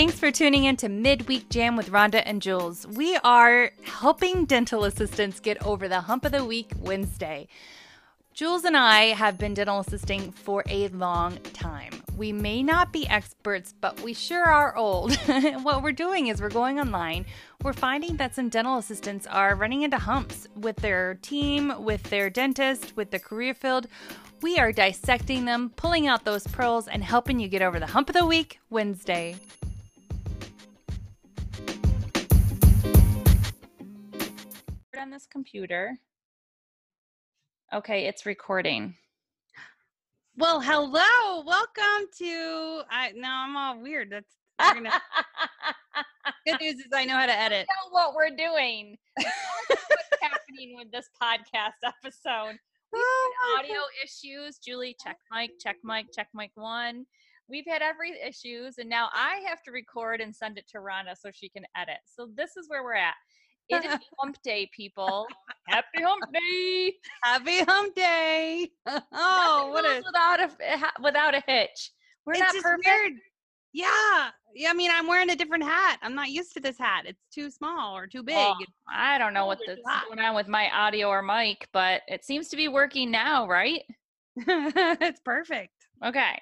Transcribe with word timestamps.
Thanks 0.00 0.18
for 0.18 0.30
tuning 0.30 0.64
in 0.64 0.78
to 0.78 0.88
Midweek 0.88 1.50
Jam 1.50 1.76
with 1.76 1.90
Rhonda 1.90 2.22
and 2.24 2.40
Jules. 2.40 2.86
We 2.86 3.16
are 3.16 3.70
helping 3.82 4.46
dental 4.46 4.84
assistants 4.84 5.40
get 5.40 5.62
over 5.62 5.88
the 5.88 6.00
hump 6.00 6.24
of 6.24 6.32
the 6.32 6.42
week 6.42 6.72
Wednesday. 6.78 7.48
Jules 8.32 8.64
and 8.64 8.78
I 8.78 9.08
have 9.08 9.36
been 9.36 9.52
dental 9.52 9.80
assisting 9.80 10.32
for 10.32 10.64
a 10.70 10.88
long 10.88 11.36
time. 11.52 12.02
We 12.16 12.32
may 12.32 12.62
not 12.62 12.94
be 12.94 13.06
experts, 13.08 13.74
but 13.78 14.00
we 14.00 14.14
sure 14.14 14.42
are 14.42 14.74
old. 14.74 15.14
what 15.62 15.82
we're 15.82 15.92
doing 15.92 16.28
is 16.28 16.40
we're 16.40 16.48
going 16.48 16.80
online. 16.80 17.26
We're 17.62 17.74
finding 17.74 18.16
that 18.16 18.34
some 18.34 18.48
dental 18.48 18.78
assistants 18.78 19.26
are 19.26 19.54
running 19.54 19.82
into 19.82 19.98
humps 19.98 20.48
with 20.56 20.76
their 20.76 21.16
team, 21.16 21.74
with 21.78 22.04
their 22.04 22.30
dentist, 22.30 22.96
with 22.96 23.10
the 23.10 23.18
career 23.18 23.52
field. 23.52 23.86
We 24.40 24.56
are 24.56 24.72
dissecting 24.72 25.44
them, 25.44 25.72
pulling 25.76 26.06
out 26.06 26.24
those 26.24 26.46
pearls, 26.46 26.88
and 26.88 27.04
helping 27.04 27.38
you 27.38 27.48
get 27.48 27.60
over 27.60 27.78
the 27.78 27.88
hump 27.88 28.08
of 28.08 28.14
the 28.14 28.24
week 28.24 28.60
Wednesday. 28.70 29.36
On 35.00 35.08
this 35.10 35.26
computer. 35.26 35.98
Okay, 37.72 38.06
it's 38.06 38.26
recording. 38.26 38.94
Well, 40.36 40.60
hello. 40.60 41.42
Welcome 41.46 42.08
to 42.18 42.82
I 42.90 43.12
now 43.16 43.44
I'm 43.46 43.56
all 43.56 43.80
weird. 43.80 44.10
That's 44.10 44.36
gonna, 44.74 44.90
good 46.46 46.58
news 46.60 46.74
is 46.74 46.92
I 46.94 47.06
know 47.06 47.14
how 47.14 47.24
to 47.24 47.38
edit. 47.38 47.66
know 47.66 47.92
what 47.92 48.14
we're 48.14 48.36
doing. 48.36 48.98
What's 49.16 49.82
happening 50.20 50.76
with 50.76 50.92
this 50.92 51.08
podcast 51.20 51.80
episode? 51.82 52.58
We've 52.92 53.02
Oh 53.02 53.56
had 53.56 53.64
audio 53.64 53.80
issues. 54.04 54.58
Julie, 54.58 54.96
check 55.02 55.16
mic, 55.32 55.52
check 55.58 55.76
mic, 55.82 56.12
check 56.12 56.28
mic 56.34 56.50
one. 56.56 57.06
We've 57.48 57.66
had 57.66 57.80
every 57.80 58.12
issues, 58.20 58.76
and 58.78 58.88
now 58.88 59.08
I 59.14 59.42
have 59.48 59.62
to 59.62 59.72
record 59.72 60.20
and 60.20 60.34
send 60.34 60.58
it 60.58 60.68
to 60.68 60.78
Rhonda 60.78 61.16
so 61.16 61.30
she 61.32 61.48
can 61.48 61.64
edit. 61.74 61.98
So 62.04 62.28
this 62.34 62.56
is 62.56 62.68
where 62.68 62.84
we're 62.84 62.94
at. 62.94 63.14
It 63.70 63.84
is 63.84 63.98
hump 64.18 64.40
day, 64.42 64.68
people. 64.74 65.26
Happy 65.66 66.02
hump 66.02 66.24
day. 66.32 66.94
Happy 67.22 67.58
hump 67.60 67.94
day. 67.94 68.70
Nothing 68.86 69.02
Oh, 69.12 69.70
what 69.72 69.84
goes 69.84 70.02
a 70.02 70.02
without 70.06 70.40
a 70.40 71.02
without 71.02 71.34
a 71.34 71.42
hitch. 71.46 71.92
We're 72.26 72.34
it's 72.34 72.40
not 72.40 72.54
perfect. 72.62 72.84
weird. 72.84 73.12
Yeah. 73.72 74.30
Yeah, 74.52 74.70
I 74.70 74.74
mean 74.74 74.90
I'm 74.92 75.06
wearing 75.06 75.30
a 75.30 75.36
different 75.36 75.64
hat. 75.64 75.98
I'm 76.02 76.14
not 76.14 76.30
used 76.30 76.52
to 76.54 76.60
this 76.60 76.76
hat. 76.76 77.04
It's 77.06 77.22
too 77.32 77.50
small 77.50 77.96
or 77.96 78.06
too 78.06 78.22
big. 78.22 78.34
Well, 78.34 78.56
I 78.92 79.16
don't 79.18 79.32
know 79.32 79.44
oh, 79.44 79.46
what 79.46 79.60
that's 79.64 79.80
hot. 79.86 80.06
going 80.08 80.18
on 80.18 80.34
with 80.34 80.48
my 80.48 80.68
audio 80.70 81.08
or 81.08 81.22
mic, 81.22 81.68
but 81.72 82.02
it 82.08 82.24
seems 82.24 82.48
to 82.48 82.56
be 82.56 82.66
working 82.66 83.10
now, 83.10 83.46
right? 83.46 83.82
it's 84.36 85.20
perfect. 85.20 85.74
Okay. 86.04 86.36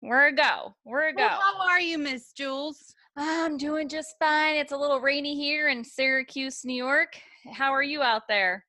We're 0.00 0.26
a 0.26 0.32
go. 0.32 0.74
We're 0.84 1.08
a 1.08 1.12
go. 1.14 1.22
Well, 1.22 1.40
how 1.40 1.66
are 1.68 1.80
you, 1.80 1.98
Miss 1.98 2.32
Jules? 2.32 2.94
I'm 3.16 3.56
doing 3.56 3.88
just 3.88 4.16
fine. 4.18 4.56
It's 4.56 4.72
a 4.72 4.76
little 4.76 5.00
rainy 5.00 5.36
here 5.36 5.68
in 5.68 5.84
Syracuse, 5.84 6.64
New 6.64 6.74
York. 6.74 7.16
How 7.52 7.72
are 7.72 7.82
you 7.82 8.02
out 8.02 8.26
there? 8.28 8.64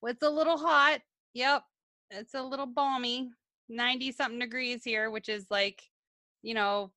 Well, 0.00 0.12
it's 0.12 0.22
a 0.22 0.30
little 0.30 0.56
hot. 0.56 1.00
Yep. 1.34 1.62
It's 2.10 2.34
a 2.34 2.42
little 2.42 2.66
balmy. 2.66 3.30
90 3.68 4.12
something 4.12 4.38
degrees 4.38 4.84
here, 4.84 5.10
which 5.10 5.28
is 5.28 5.46
like, 5.50 5.82
you 6.42 6.54
know, 6.54 6.92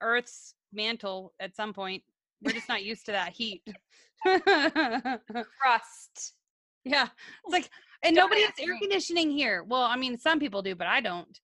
Earth's 0.00 0.54
mantle 0.72 1.34
at 1.38 1.54
some 1.54 1.72
point. 1.72 2.02
We're 2.42 2.52
just 2.52 2.68
not 2.68 2.82
used 2.82 3.06
to 3.06 3.12
that 3.12 3.32
heat. 3.32 3.62
Crust. 4.24 6.34
Yeah. 6.84 7.08
It's 7.44 7.52
like, 7.52 7.70
and 8.02 8.16
Don't 8.16 8.24
nobody 8.24 8.42
has 8.42 8.54
air 8.58 8.76
conditioning 8.80 9.30
here. 9.30 9.62
Well, 9.62 9.82
I 9.82 9.96
mean, 9.96 10.18
some 10.18 10.40
people 10.40 10.62
do, 10.62 10.74
but 10.74 10.88
I 10.88 11.00
don't 11.00 11.38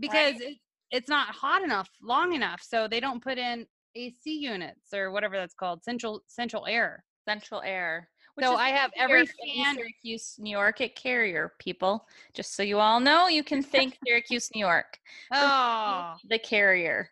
because 0.00 0.40
it, 0.40 0.56
it's 0.90 1.08
not 1.08 1.28
hot 1.28 1.62
enough, 1.62 1.88
long 2.02 2.32
enough. 2.32 2.62
So 2.62 2.88
they 2.88 2.98
don't 2.98 3.22
put 3.22 3.38
in 3.38 3.66
AC 3.94 4.38
units 4.38 4.92
or 4.94 5.10
whatever 5.10 5.36
that's 5.36 5.54
called, 5.54 5.82
central 5.84 6.22
central 6.26 6.66
air. 6.66 7.04
Central 7.28 7.62
air. 7.62 8.08
So 8.40 8.56
I 8.56 8.70
have 8.70 8.90
every 8.96 9.26
fan- 9.26 9.76
Syracuse, 9.76 10.36
New 10.38 10.50
York 10.50 10.80
at 10.80 10.96
Carrier, 10.96 11.52
people. 11.58 12.08
Just 12.32 12.56
so 12.56 12.62
you 12.62 12.78
all 12.78 12.98
know, 12.98 13.28
you 13.28 13.44
can 13.44 13.62
thank 13.62 13.98
Syracuse, 14.06 14.48
New 14.54 14.60
York. 14.60 14.98
Oh, 15.32 16.14
The 16.28 16.38
Carrier 16.38 17.10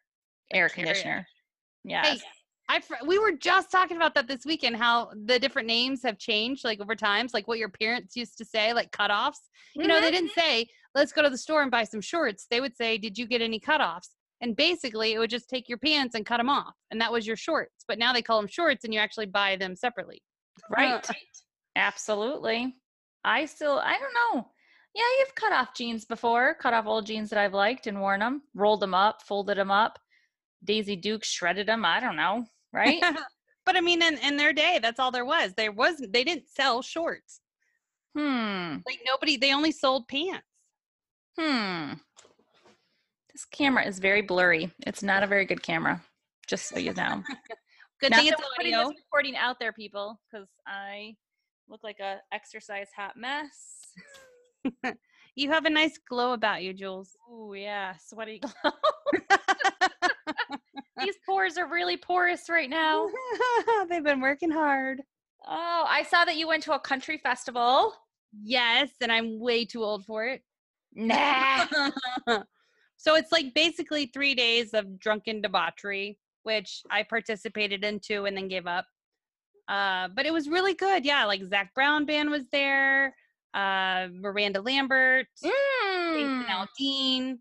air 0.52 0.68
Carrier. 0.68 0.68
conditioner. 0.70 1.26
Yes. 1.84 2.22
I 2.70 2.80
fr- 2.80 3.04
we 3.06 3.18
were 3.18 3.32
just 3.32 3.70
talking 3.70 3.96
about 3.96 4.14
that 4.14 4.28
this 4.28 4.46
weekend. 4.46 4.76
How 4.76 5.10
the 5.26 5.38
different 5.38 5.68
names 5.68 6.02
have 6.04 6.18
changed, 6.18 6.64
like 6.64 6.80
over 6.80 6.94
times, 6.96 7.34
like 7.34 7.46
what 7.48 7.58
your 7.58 7.68
parents 7.68 8.16
used 8.16 8.38
to 8.38 8.44
say, 8.44 8.72
like 8.72 8.90
cutoffs. 8.92 9.38
You 9.74 9.86
know, 9.88 9.94
Mm-hmm. 9.96 10.04
they 10.04 10.10
didn't 10.12 10.30
say, 10.32 10.66
"Let's 10.94 11.12
go 11.12 11.20
to 11.22 11.30
the 11.30 11.38
store 11.38 11.62
and 11.62 11.70
buy 11.70 11.84
some 11.84 12.00
shorts." 12.00 12.46
They 12.50 12.60
would 12.60 12.76
say, 12.76 12.96
"Did 12.96 13.18
you 13.18 13.26
get 13.26 13.42
any 13.42 13.58
cutoffs?" 13.60 14.08
And 14.40 14.56
basically, 14.56 15.12
it 15.12 15.18
would 15.18 15.30
just 15.30 15.50
take 15.50 15.68
your 15.68 15.78
pants 15.78 16.14
and 16.14 16.24
cut 16.24 16.38
them 16.38 16.48
off, 16.48 16.74
and 16.90 17.00
that 17.00 17.12
was 17.12 17.26
your 17.26 17.36
shorts. 17.36 17.84
But 17.86 17.98
now 17.98 18.12
they 18.12 18.22
call 18.22 18.40
them 18.40 18.48
shorts, 18.48 18.84
and 18.84 18.94
you 18.94 19.00
actually 19.00 19.26
buy 19.26 19.56
them 19.56 19.76
separately. 19.76 20.22
Right. 20.70 21.06
Absolutely. 21.76 22.74
I 23.24 23.44
still, 23.44 23.80
I 23.82 23.98
don't 23.98 24.36
know. 24.36 24.48
Yeah, 24.94 25.04
you've 25.18 25.34
cut 25.34 25.52
off 25.52 25.74
jeans 25.74 26.04
before, 26.04 26.54
cut 26.54 26.74
off 26.74 26.86
old 26.86 27.06
jeans 27.06 27.30
that 27.30 27.38
I've 27.38 27.54
liked 27.54 27.86
and 27.86 28.00
worn 28.00 28.20
them, 28.20 28.42
rolled 28.54 28.80
them 28.80 28.94
up, 28.94 29.22
folded 29.22 29.56
them 29.56 29.70
up. 29.70 29.98
Daisy 30.64 30.96
Duke 30.96 31.24
shredded 31.24 31.68
them. 31.68 31.84
I 31.84 32.00
don't 32.00 32.16
know. 32.16 32.44
Right? 32.72 33.00
but 33.66 33.76
I 33.76 33.80
mean, 33.80 34.02
in, 34.02 34.18
in 34.18 34.36
their 34.36 34.52
day, 34.52 34.80
that's 34.82 34.98
all 34.98 35.10
there 35.10 35.24
was. 35.24 35.52
There 35.54 35.72
wasn't. 35.72 36.12
They 36.12 36.24
didn't 36.24 36.48
sell 36.48 36.82
shorts. 36.82 37.40
hmm. 38.16 38.76
Like 38.86 39.00
nobody. 39.06 39.36
They 39.36 39.54
only 39.54 39.72
sold 39.72 40.08
pants. 40.08 40.44
Hmm. 41.38 41.92
This 43.40 43.46
camera 43.46 43.86
is 43.86 43.98
very 44.00 44.20
blurry. 44.20 44.70
It's 44.86 45.02
not 45.02 45.22
a 45.22 45.26
very 45.26 45.46
good 45.46 45.62
camera, 45.62 45.98
just 46.46 46.68
so 46.68 46.78
you 46.78 46.92
know. 46.92 47.22
Good 48.02 48.10
Not 48.10 48.20
thing 48.20 48.28
it's 48.28 48.42
audio. 48.58 48.88
this 48.88 48.98
recording 48.98 49.34
out 49.34 49.58
there, 49.58 49.72
people, 49.72 50.20
because 50.30 50.46
I 50.66 51.16
look 51.66 51.80
like 51.82 52.00
a 52.00 52.18
exercise 52.32 52.88
hot 52.94 53.14
mess. 53.16 53.94
You 55.36 55.48
have 55.50 55.64
a 55.64 55.70
nice 55.70 55.96
glow 55.96 56.32
about 56.32 56.62
you, 56.62 56.74
Jules. 56.74 57.16
Oh 57.30 57.54
yeah, 57.54 57.94
sweaty 58.04 58.40
glow. 58.62 58.72
These 60.98 61.14
pores 61.24 61.56
are 61.56 61.68
really 61.68 61.96
porous 61.96 62.50
right 62.50 62.68
now. 62.68 63.06
They've 63.88 64.04
been 64.04 64.20
working 64.20 64.50
hard. 64.50 65.00
Oh, 65.46 65.86
I 65.88 66.02
saw 66.02 66.26
that 66.26 66.36
you 66.36 66.46
went 66.48 66.64
to 66.64 66.74
a 66.74 66.80
country 66.80 67.16
festival. 67.16 67.94
Yes, 68.42 68.90
and 69.00 69.10
I'm 69.10 69.40
way 69.40 69.64
too 69.64 69.82
old 69.82 70.04
for 70.04 70.26
it. 70.26 70.42
Nah. 70.94 71.66
So 73.00 73.14
it's 73.14 73.32
like 73.32 73.54
basically 73.54 74.10
three 74.12 74.34
days 74.34 74.74
of 74.74 74.98
drunken 75.00 75.40
debauchery, 75.40 76.18
which 76.42 76.82
I 76.90 77.02
participated 77.02 77.82
into 77.82 78.26
and 78.26 78.36
then 78.36 78.46
gave 78.46 78.66
up. 78.66 78.84
Uh, 79.68 80.08
but 80.14 80.26
it 80.26 80.32
was 80.34 80.50
really 80.50 80.74
good. 80.74 81.06
Yeah, 81.06 81.24
like 81.24 81.42
Zac 81.48 81.72
Brown 81.74 82.04
band 82.04 82.28
was 82.28 82.44
there, 82.52 83.14
uh, 83.54 84.08
Miranda 84.12 84.60
Lambert, 84.60 85.28
Mm. 85.42 86.44
Aldean, 86.46 87.38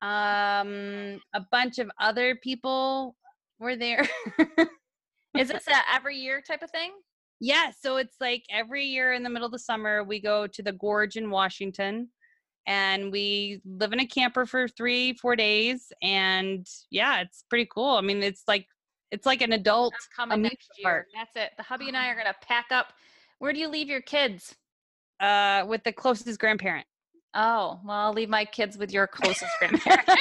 um, 0.00 1.20
a 1.34 1.40
bunch 1.50 1.78
of 1.78 1.90
other 2.00 2.36
people 2.36 3.14
were 3.58 3.76
there. 3.76 4.08
Is 5.36 5.48
this 5.48 5.68
a 5.68 5.94
every 5.94 6.16
year 6.16 6.40
type 6.40 6.62
of 6.62 6.70
thing? 6.70 6.92
Yeah, 7.38 7.70
so 7.78 7.98
it's 7.98 8.16
like 8.18 8.44
every 8.48 8.86
year 8.86 9.12
in 9.12 9.22
the 9.22 9.28
middle 9.28 9.46
of 9.46 9.52
the 9.52 9.58
summer, 9.58 10.04
we 10.04 10.20
go 10.20 10.46
to 10.46 10.62
the 10.62 10.72
Gorge 10.72 11.16
in 11.16 11.28
Washington 11.28 12.08
and 12.66 13.10
we 13.10 13.60
live 13.64 13.92
in 13.92 14.00
a 14.00 14.06
camper 14.06 14.46
for 14.46 14.68
three, 14.68 15.14
four 15.14 15.36
days. 15.36 15.92
And 16.02 16.66
yeah, 16.90 17.20
it's 17.20 17.44
pretty 17.48 17.68
cool. 17.72 17.96
I 17.96 18.00
mean, 18.00 18.22
it's 18.22 18.44
like, 18.46 18.66
it's 19.10 19.26
like 19.26 19.42
an 19.42 19.52
adult. 19.52 19.94
I'm 20.18 20.28
coming 20.28 20.42
next 20.42 20.70
year. 20.78 20.90
park. 20.90 21.06
That's 21.14 21.36
it. 21.36 21.52
The 21.56 21.62
hubby 21.62 21.88
and 21.88 21.96
I 21.96 22.08
are 22.08 22.16
gonna 22.16 22.34
pack 22.42 22.66
up. 22.70 22.92
Where 23.38 23.52
do 23.52 23.58
you 23.58 23.68
leave 23.68 23.88
your 23.88 24.00
kids? 24.00 24.54
Uh, 25.20 25.64
with 25.68 25.84
the 25.84 25.92
closest 25.92 26.40
grandparent. 26.40 26.86
Oh, 27.34 27.80
well, 27.84 27.96
I'll 27.96 28.12
leave 28.12 28.28
my 28.28 28.44
kids 28.44 28.76
with 28.76 28.92
your 28.92 29.06
closest 29.06 29.50
grandparent. 29.58 30.06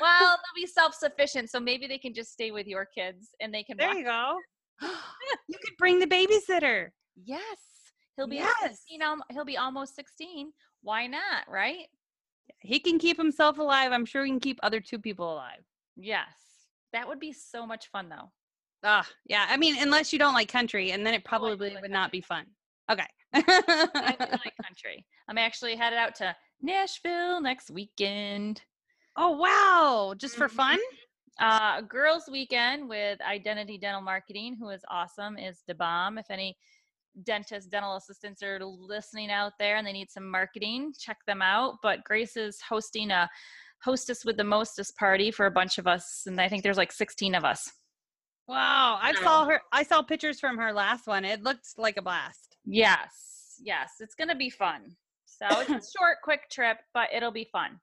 well, 0.00 0.36
they'll 0.36 0.54
be 0.54 0.66
self-sufficient, 0.66 1.50
so 1.50 1.60
maybe 1.60 1.86
they 1.86 1.98
can 1.98 2.12
just 2.12 2.32
stay 2.32 2.50
with 2.50 2.66
your 2.66 2.86
kids 2.86 3.28
and 3.40 3.54
they 3.54 3.62
can. 3.62 3.76
There 3.76 3.94
you 3.94 4.04
go. 4.04 4.36
you 4.82 5.58
could 5.64 5.76
bring 5.78 5.98
the 5.98 6.06
babysitter. 6.06 6.88
Yes, 7.24 7.56
he'll 8.16 8.26
be. 8.28 8.36
Yes. 8.36 8.82
You 8.88 8.98
know, 8.98 9.16
he'll 9.30 9.44
be 9.44 9.56
almost 9.56 9.94
sixteen. 9.94 10.52
Why 10.82 11.06
not? 11.06 11.44
Right? 11.48 11.86
He 12.60 12.78
can 12.80 12.98
keep 12.98 13.16
himself 13.16 13.58
alive. 13.58 13.92
I'm 13.92 14.06
sure 14.06 14.24
he 14.24 14.30
can 14.30 14.40
keep 14.40 14.58
other 14.62 14.80
two 14.80 14.98
people 14.98 15.32
alive. 15.32 15.64
Yes, 15.96 16.28
that 16.92 17.06
would 17.08 17.20
be 17.20 17.32
so 17.32 17.66
much 17.66 17.88
fun, 17.88 18.08
though. 18.08 18.30
Ah, 18.84 19.06
yeah. 19.26 19.46
I 19.48 19.56
mean, 19.56 19.76
unless 19.80 20.12
you 20.12 20.18
don't 20.18 20.34
like 20.34 20.48
country, 20.48 20.92
and 20.92 21.04
then 21.04 21.14
it 21.14 21.24
probably 21.24 21.70
like 21.70 21.82
would 21.82 21.90
not 21.90 22.12
be 22.12 22.20
fun. 22.20 22.46
Okay. 22.90 23.06
I 23.34 24.14
like 24.18 24.54
country. 24.62 25.04
I'm 25.28 25.38
actually 25.38 25.74
headed 25.76 25.98
out 25.98 26.14
to 26.16 26.34
Nashville 26.62 27.40
next 27.40 27.70
weekend. 27.70 28.62
oh 29.16 29.30
wow! 29.30 30.14
Just 30.16 30.36
for 30.36 30.48
Mhm. 30.48 30.52
fun? 30.52 30.78
Uh, 31.38 31.80
girls' 31.82 32.28
weekend 32.30 32.88
with 32.88 33.20
Identity 33.20 33.76
Dental 33.78 34.00
Marketing, 34.00 34.56
who 34.58 34.68
is 34.70 34.82
awesome, 34.90 35.36
is 35.36 35.62
the 35.66 35.74
bomb. 35.74 36.16
If 36.18 36.30
any 36.30 36.56
dentists, 37.24 37.68
dental 37.68 37.96
assistants 37.96 38.42
are 38.42 38.58
listening 38.62 39.30
out 39.30 39.52
there 39.58 39.76
and 39.76 39.86
they 39.86 39.92
need 39.92 40.10
some 40.10 40.30
marketing, 40.30 40.92
check 40.98 41.18
them 41.26 41.42
out. 41.42 41.76
But 41.82 42.04
Grace 42.04 42.36
is 42.36 42.60
hosting 42.60 43.10
a 43.10 43.28
hostess 43.82 44.24
with 44.24 44.36
the 44.36 44.44
mostest 44.44 44.96
party 44.96 45.30
for 45.30 45.46
a 45.46 45.50
bunch 45.50 45.78
of 45.78 45.86
us, 45.86 46.22
and 46.26 46.40
I 46.40 46.48
think 46.48 46.62
there's 46.62 46.76
like 46.76 46.92
16 46.92 47.34
of 47.34 47.44
us. 47.44 47.70
Wow! 48.48 48.98
I 49.02 49.12
saw 49.14 49.44
her. 49.46 49.60
I 49.72 49.82
saw 49.82 50.02
pictures 50.02 50.38
from 50.38 50.56
her 50.56 50.72
last 50.72 51.06
one. 51.06 51.24
It 51.24 51.42
looked 51.42 51.66
like 51.76 51.96
a 51.96 52.02
blast. 52.02 52.56
Yes, 52.64 53.56
yes, 53.60 53.94
it's 54.00 54.14
gonna 54.14 54.36
be 54.36 54.50
fun. 54.50 54.96
So 55.24 55.46
it's 55.50 55.70
a 55.70 55.98
short, 55.98 56.18
quick 56.22 56.48
trip, 56.50 56.78
but 56.94 57.08
it'll 57.12 57.32
be 57.32 57.48
fun. 57.50 57.80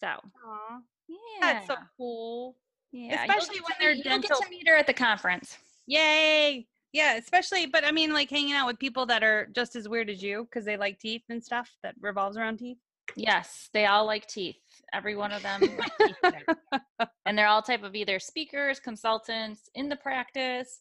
So 0.00 0.08
Aw, 0.08 0.78
yeah, 1.08 1.16
that's 1.40 1.66
so 1.68 1.74
cool. 1.96 2.56
yeah. 2.92 3.22
especially 3.22 3.60
when 3.60 3.76
they're 3.80 3.94
meet- 3.94 4.04
you'll 4.04 4.18
get 4.18 4.36
to 4.36 4.50
meet 4.50 4.68
her 4.68 4.76
at 4.76 4.86
the 4.86 4.92
conference. 4.92 5.56
Yay! 5.86 6.66
Yeah, 6.96 7.16
especially, 7.16 7.66
but 7.66 7.84
I 7.84 7.92
mean, 7.92 8.14
like 8.14 8.30
hanging 8.30 8.54
out 8.54 8.66
with 8.66 8.78
people 8.78 9.04
that 9.04 9.22
are 9.22 9.50
just 9.54 9.76
as 9.76 9.86
weird 9.86 10.08
as 10.08 10.22
you 10.22 10.44
because 10.44 10.64
they 10.64 10.78
like 10.78 10.98
teeth 10.98 11.24
and 11.28 11.44
stuff 11.44 11.70
that 11.82 11.94
revolves 12.00 12.38
around 12.38 12.56
teeth. 12.56 12.78
Yes, 13.16 13.68
they 13.74 13.84
all 13.84 14.06
like 14.06 14.26
teeth. 14.26 14.56
Every 14.94 15.14
one 15.14 15.30
of 15.30 15.42
them, 15.42 15.60
like 15.76 15.92
teeth 16.06 16.16
there. 16.22 17.08
and 17.26 17.36
they're 17.36 17.48
all 17.48 17.60
type 17.60 17.82
of 17.82 17.94
either 17.94 18.18
speakers, 18.18 18.80
consultants 18.80 19.68
in 19.74 19.90
the 19.90 19.96
practice. 19.96 20.80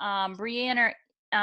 Um, 0.00 0.34
Brianne, 0.34 0.78
our 0.78 0.94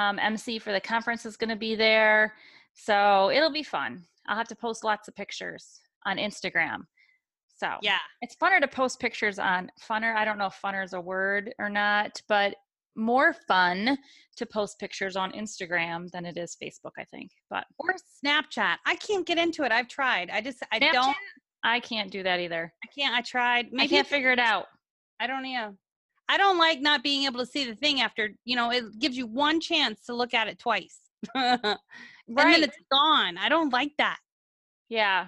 um, 0.10 0.20
MC 0.20 0.60
for 0.60 0.74
the 0.74 0.82
conference, 0.82 1.26
is 1.26 1.38
going 1.38 1.50
to 1.50 1.56
be 1.56 1.76
there, 1.76 2.34
so 2.74 3.32
it'll 3.34 3.54
be 3.54 3.64
fun. 3.64 4.04
I'll 4.28 4.36
have 4.36 4.50
to 4.50 4.56
post 4.56 4.84
lots 4.84 5.08
of 5.08 5.16
pictures 5.16 5.80
on 6.06 6.18
Instagram. 6.18 6.82
So 7.56 7.72
Yeah. 7.82 8.00
it's 8.22 8.36
funner 8.36 8.60
to 8.60 8.68
post 8.68 9.00
pictures 9.00 9.40
on 9.40 9.72
funner. 9.82 10.14
I 10.14 10.26
don't 10.26 10.38
know 10.38 10.48
if 10.48 10.62
funner 10.62 10.84
is 10.84 10.92
a 10.92 11.00
word 11.00 11.54
or 11.58 11.70
not, 11.70 12.22
but 12.28 12.56
more 12.96 13.34
fun 13.48 13.98
to 14.38 14.46
post 14.46 14.80
pictures 14.80 15.16
on 15.16 15.32
Instagram 15.32 16.10
than 16.12 16.26
it 16.26 16.38
is 16.38 16.58
Facebook, 16.62 16.92
I 16.98 17.04
think. 17.06 17.32
But 17.50 17.66
Or 17.78 17.94
Snapchat. 18.24 18.78
I 18.86 18.96
can't 18.96 19.26
get 19.26 19.38
into 19.38 19.64
it. 19.64 19.72
I've 19.72 19.88
tried. 19.88 20.30
I 20.30 20.42
just, 20.42 20.64
I 20.72 20.80
Snapchat? 20.80 20.94
don't, 20.94 21.18
I 21.64 21.80
can't 21.80 22.12
do 22.12 22.24
that 22.24 22.40
either. 22.40 22.74
I 22.84 22.88
can't. 22.88 23.16
I 23.16 23.22
tried. 23.22 23.68
I 23.78 23.88
can't 23.88 24.08
figure 24.08 24.32
it 24.32 24.40
out. 24.40 24.66
I 25.20 25.28
don't 25.28 25.44
know. 25.44 25.76
I 26.30 26.38
don't 26.38 26.58
like 26.58 26.80
not 26.80 27.04
being 27.04 27.26
able 27.26 27.40
to 27.40 27.46
see 27.46 27.66
the 27.66 27.76
thing 27.76 28.02
after, 28.02 28.30
you 28.46 28.56
know, 28.56 28.72
it 28.72 28.84
gives 29.00 29.18
you 29.18 29.26
one 29.26 29.60
chance 29.60 30.06
to 30.06 30.16
look 30.16 30.34
at 30.34 30.48
it 30.48 30.60
twice. 30.60 31.00
and 31.36 31.78
then 32.28 32.64
it's 32.64 32.78
gone. 32.92 33.38
I 33.38 33.50
don't 33.50 33.74
like 33.74 33.92
that. 33.98 34.18
Yeah. 34.90 35.28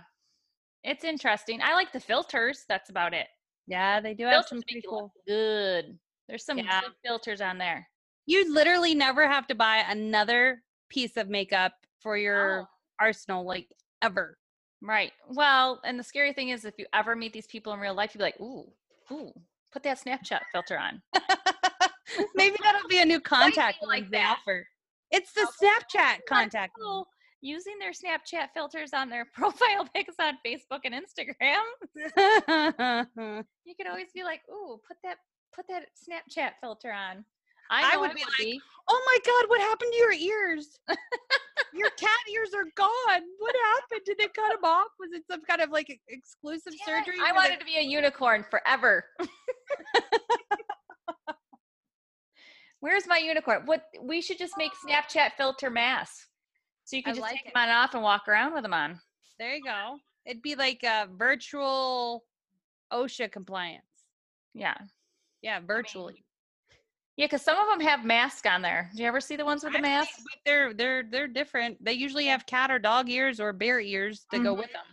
It's 0.83 1.03
interesting. 1.03 1.59
I 1.61 1.73
like 1.73 1.91
the 1.91 1.99
filters. 1.99 2.65
That's 2.69 2.89
about 2.89 3.13
it. 3.13 3.27
Yeah, 3.67 3.99
they 3.99 4.13
do 4.13 4.25
have 4.25 4.45
some 4.47 4.61
pretty 4.61 4.83
cool. 4.87 5.13
good. 5.27 5.97
There's 6.27 6.45
some 6.45 6.57
Yeah. 6.59 6.81
filters 7.05 7.41
on 7.41 7.57
there. 7.57 7.87
You 8.25 8.53
literally 8.53 8.93
never 8.95 9.27
have 9.27 9.47
to 9.47 9.55
buy 9.55 9.77
another 9.87 10.63
piece 10.89 11.17
of 11.17 11.27
makeup 11.29 11.73
for 11.99 12.17
your 12.17 12.61
Oh, 12.61 12.67
arsenal, 12.99 13.43
like 13.43 13.67
ever. 14.01 14.37
right. 14.81 15.11
Well, 15.29 15.79
and 15.83 15.99
the 15.99 16.03
scary 16.03 16.33
thing 16.33 16.49
is 16.49 16.65
if 16.65 16.77
you 16.77 16.85
ever 16.93 17.15
meet 17.15 17.33
these 17.33 17.47
people 17.47 17.73
in 17.73 17.79
real 17.79 17.93
life, 17.93 18.11
you'll 18.13 18.19
be 18.19 18.23
like, 18.25 18.39
ooh, 18.41 18.71
ooh, 19.11 19.33
put 19.71 19.83
that 19.83 19.99
Snapchat 19.99 20.41
filter 20.51 20.77
on. 20.77 21.01
Maybe 22.35 22.55
that'll 22.63 22.87
be 22.87 23.01
a 23.01 23.05
new 23.05 23.19
contact 23.21 23.77
like 23.83 24.09
that. 24.11 24.37
offer. 24.39 24.67
It's 25.11 25.33
the 25.33 25.41
I'll 25.41 25.53
be 25.59 25.65
like, 25.65 25.87
Snapchat 25.89 26.25
contact. 26.27 26.73
Using 27.43 27.79
their 27.79 27.91
Snapchat 27.91 28.49
filters 28.53 28.93
on 28.93 29.09
their 29.09 29.25
profile 29.33 29.87
pics 29.93 30.15
on 30.19 30.37
Facebook 30.45 30.81
and 30.85 30.93
Instagram. 30.93 31.63
You 33.65 33.75
could 33.75 33.87
always 33.87 34.11
be 34.13 34.23
like, 34.23 34.41
ooh, 34.49 34.79
put 34.87 34.97
that 35.03 35.17
put 35.55 35.67
that 35.67 35.85
Snapchat 35.95 36.51
filter 36.61 36.91
on. 36.91 37.25
I, 37.69 37.91
I 37.93 37.97
would 37.97 38.11
I 38.11 38.13
be 38.13 38.21
like, 38.21 38.61
oh 38.89 39.01
my 39.05 39.17
god, 39.25 39.49
what 39.49 39.61
happened 39.61 39.91
to 39.93 39.97
your 39.97 40.11
ears? 40.11 40.77
your 41.73 41.89
cat 41.91 42.09
ears 42.33 42.49
are 42.53 42.65
gone. 42.75 43.21
What 43.39 43.55
happened? 43.73 44.01
Did 44.05 44.17
they 44.17 44.27
cut 44.27 44.51
them 44.51 44.65
off? 44.65 44.87
Was 44.99 45.11
it 45.13 45.23
some 45.29 45.41
kind 45.45 45.61
of 45.61 45.69
like 45.69 45.99
exclusive 46.09 46.73
it, 46.73 46.79
surgery? 46.85 47.15
I 47.19 47.31
where 47.31 47.33
they- 47.33 47.35
wanted 47.49 47.59
to 47.59 47.65
be 47.65 47.77
a 47.77 47.81
unicorn 47.81 48.43
forever. 48.49 49.05
Where's 52.81 53.07
my 53.07 53.17
unicorn? 53.17 53.61
What 53.65 53.85
we 54.01 54.21
should 54.21 54.39
just 54.39 54.57
make 54.57 54.71
Snapchat 54.85 55.33
filter 55.37 55.69
masks. 55.69 56.27
So 56.83 56.97
you 56.97 57.03
I 57.05 57.09
can 57.09 57.15
just 57.15 57.21
like 57.21 57.37
take 57.37 57.45
it. 57.47 57.53
them 57.53 57.61
on 57.61 57.69
and 57.69 57.77
off 57.77 57.93
and 57.93 58.03
walk 58.03 58.27
around 58.27 58.53
with 58.53 58.63
them 58.63 58.73
on. 58.73 58.99
There 59.39 59.55
you 59.55 59.63
go. 59.63 59.97
It'd 60.25 60.41
be 60.41 60.55
like 60.55 60.83
a 60.83 61.07
virtual 61.15 62.25
OSHA 62.91 63.31
compliance. 63.31 63.85
Yeah. 64.53 64.75
Yeah, 65.41 65.59
virtually. 65.65 66.23
Yeah, 67.17 67.25
because 67.25 67.41
some 67.41 67.57
of 67.57 67.67
them 67.67 67.85
have 67.85 68.05
masks 68.05 68.47
on 68.47 68.61
there. 68.61 68.89
Do 68.95 69.01
you 69.01 69.07
ever 69.07 69.19
see 69.19 69.35
the 69.35 69.45
ones 69.45 69.63
with 69.63 69.73
the 69.73 69.77
seen- 69.77 69.81
masks? 69.83 70.17
but 70.23 70.39
they're 70.45 70.73
they're 70.73 71.03
they're 71.03 71.27
different. 71.27 71.83
They 71.83 71.93
usually 71.93 72.25
have 72.27 72.45
cat 72.45 72.71
or 72.71 72.79
dog 72.79 73.09
ears 73.09 73.39
or 73.39 73.51
bear 73.53 73.79
ears 73.79 74.25
to 74.31 74.39
go 74.39 74.55
Mhm. 74.55 74.59
with 74.59 74.71
them. 74.71 74.85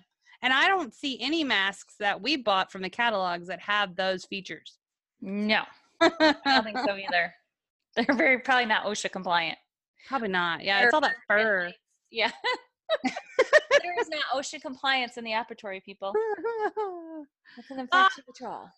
And 0.43 0.53
I 0.53 0.69
don't 0.69 0.95
see 0.95 1.21
any 1.21 1.43
masks 1.45 1.97
that 1.99 2.21
we 2.21 2.37
bought 2.37 2.71
from 2.71 2.83
the 2.83 2.91
catalogs 2.91 3.47
that 3.49 3.61
have 3.61 3.97
those 3.97 4.25
features. 4.25 4.79
No, 5.21 5.63
I 6.01 6.35
don't 6.45 6.65
think 6.65 6.79
so 6.79 6.97
either. 6.97 7.35
They're 7.97 8.15
very 8.15 8.39
probably 8.39 8.67
not 8.67 8.85
OSHA 8.85 9.11
compliant. 9.11 9.59
Probably 10.07 10.29
not. 10.29 10.63
Yeah, 10.63 10.79
They're 10.79 10.89
it's 10.89 10.95
all 10.95 11.01
that 11.01 11.17
fur. 11.29 11.73
Yeah. 12.11 12.31
there 13.05 14.01
is 14.01 14.09
not 14.09 14.23
OSHA 14.35 14.61
compliance 14.63 15.17
in 15.17 15.25
the 15.25 15.33
operatory, 15.33 15.83
people. 15.83 16.13
That's 17.57 17.71
an 17.71 17.89
Ah, 17.93 18.05
infection 18.07 18.25
control. 18.25 18.69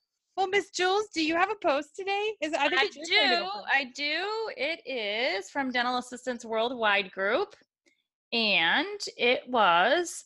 Well, 0.41 0.49
Miss 0.49 0.71
Jules, 0.71 1.09
do 1.13 1.23
you 1.23 1.37
have 1.37 1.51
a 1.51 1.55
post 1.57 1.95
today? 1.95 2.33
Is 2.41 2.55
it, 2.55 2.59
I 2.59 2.69
think 2.71 2.81
I 2.81 2.85
it's 2.87 2.97
your 2.97 3.21
turn 3.21 3.31
to 3.31 3.37
do. 3.37 3.51
I 3.71 3.85
do. 3.95 4.25
It 4.57 4.81
is 4.87 5.51
from 5.51 5.71
Dental 5.71 5.99
Assistants 5.99 6.47
Worldwide 6.47 7.13
Group. 7.13 7.55
And 8.33 8.99
it 9.19 9.43
was 9.49 10.25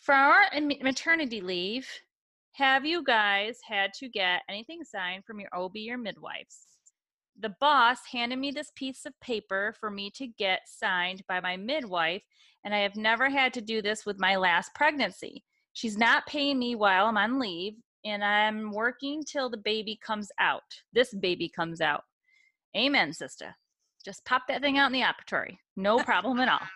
for 0.00 0.14
our 0.14 0.44
maternity 0.82 1.42
leave. 1.42 1.86
Have 2.52 2.86
you 2.86 3.04
guys 3.04 3.58
had 3.62 3.92
to 3.98 4.08
get 4.08 4.40
anything 4.48 4.82
signed 4.82 5.26
from 5.26 5.40
your 5.40 5.50
OB 5.54 5.74
or 5.90 5.98
midwives? 5.98 6.60
The 7.38 7.54
boss 7.60 7.98
handed 8.10 8.38
me 8.38 8.52
this 8.52 8.72
piece 8.76 9.04
of 9.04 9.12
paper 9.20 9.74
for 9.78 9.90
me 9.90 10.10
to 10.12 10.26
get 10.26 10.60
signed 10.64 11.22
by 11.28 11.40
my 11.40 11.58
midwife, 11.58 12.22
and 12.64 12.74
I 12.74 12.78
have 12.78 12.96
never 12.96 13.28
had 13.28 13.52
to 13.54 13.60
do 13.60 13.82
this 13.82 14.06
with 14.06 14.18
my 14.18 14.36
last 14.36 14.74
pregnancy. 14.74 15.44
She's 15.74 15.98
not 15.98 16.26
paying 16.26 16.58
me 16.58 16.76
while 16.76 17.06
I'm 17.06 17.18
on 17.18 17.38
leave, 17.38 17.74
and 18.04 18.24
I'm 18.24 18.72
working 18.72 19.22
till 19.24 19.50
the 19.50 19.56
baby 19.56 19.98
comes 20.02 20.30
out. 20.38 20.62
This 20.92 21.12
baby 21.14 21.48
comes 21.48 21.80
out. 21.80 22.04
Amen, 22.76 23.12
sister. 23.12 23.54
Just 24.04 24.24
pop 24.24 24.42
that 24.48 24.62
thing 24.62 24.78
out 24.78 24.86
in 24.86 24.92
the 24.92 25.02
operatory. 25.06 25.58
No 25.76 25.98
problem 26.04 26.40
at 26.40 26.48
all. 26.48 26.66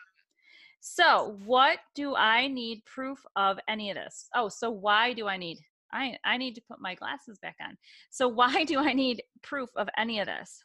So, 0.80 1.38
what 1.46 1.78
do 1.94 2.14
I 2.14 2.46
need 2.46 2.84
proof 2.84 3.24
of 3.36 3.58
any 3.68 3.90
of 3.90 3.96
this? 3.96 4.28
Oh, 4.34 4.48
so 4.48 4.70
why 4.70 5.14
do 5.14 5.26
I 5.26 5.36
need 5.36 5.58
I 5.92 6.18
I 6.24 6.36
need 6.36 6.54
to 6.56 6.62
put 6.68 6.80
my 6.80 6.94
glasses 6.94 7.38
back 7.38 7.56
on. 7.62 7.76
So, 8.10 8.28
why 8.40 8.64
do 8.64 8.78
I 8.80 8.92
need 8.92 9.22
proof 9.42 9.70
of 9.76 9.88
any 9.96 10.20
of 10.20 10.26
this? 10.26 10.62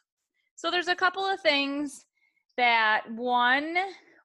So, 0.56 0.70
there's 0.70 0.88
a 0.88 0.94
couple 0.94 1.24
of 1.24 1.40
things 1.40 2.04
that 2.58 3.04
one 3.12 3.76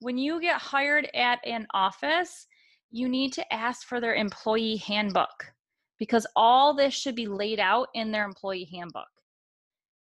when 0.01 0.17
you 0.17 0.41
get 0.41 0.61
hired 0.61 1.09
at 1.15 1.39
an 1.45 1.65
office, 1.73 2.47
you 2.91 3.07
need 3.07 3.31
to 3.33 3.53
ask 3.53 3.87
for 3.87 4.01
their 4.01 4.15
employee 4.15 4.77
handbook 4.77 5.54
because 5.99 6.27
all 6.35 6.73
this 6.73 6.93
should 6.93 7.15
be 7.15 7.27
laid 7.27 7.59
out 7.59 7.87
in 7.93 8.11
their 8.11 8.25
employee 8.25 8.69
handbook. 8.71 9.07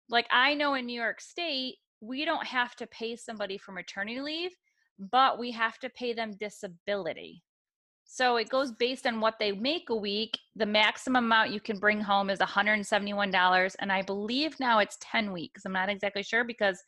Like 0.09 0.27
I 0.31 0.55
know 0.55 0.75
in 0.75 0.87
New 0.87 1.01
York 1.01 1.21
State, 1.21 1.77
we 2.01 2.25
don't 2.25 2.47
have 2.47 2.77
to 2.77 2.87
pay 2.87 3.17
somebody 3.17 3.59
for 3.59 3.73
maternity 3.73 4.21
leave, 4.21 4.53
but 4.99 5.39
we 5.39 5.51
have 5.53 5.79
to 5.79 5.91
pay 5.91 6.13
them 6.13 6.37
disability. 6.39 7.43
So 8.05 8.37
it 8.37 8.49
goes 8.49 8.71
based 8.73 9.07
on 9.07 9.21
what 9.21 9.35
they 9.39 9.51
make 9.53 9.91
a 9.91 9.95
week. 9.95 10.39
The 10.55 10.65
maximum 10.67 11.25
amount 11.25 11.51
you 11.51 11.61
can 11.61 11.79
bring 11.79 12.01
home 12.01 12.31
is 12.31 12.39
$171. 12.39 13.77
And 13.81 13.93
I 13.93 14.03
believe 14.03 14.59
now 14.61 14.79
it's 14.79 14.97
10 15.01 15.33
weeks. 15.33 15.65
I'm 15.65 15.73
not 15.73 15.89
exactly 15.89 16.23
sure 16.23 16.45
because 16.45 16.81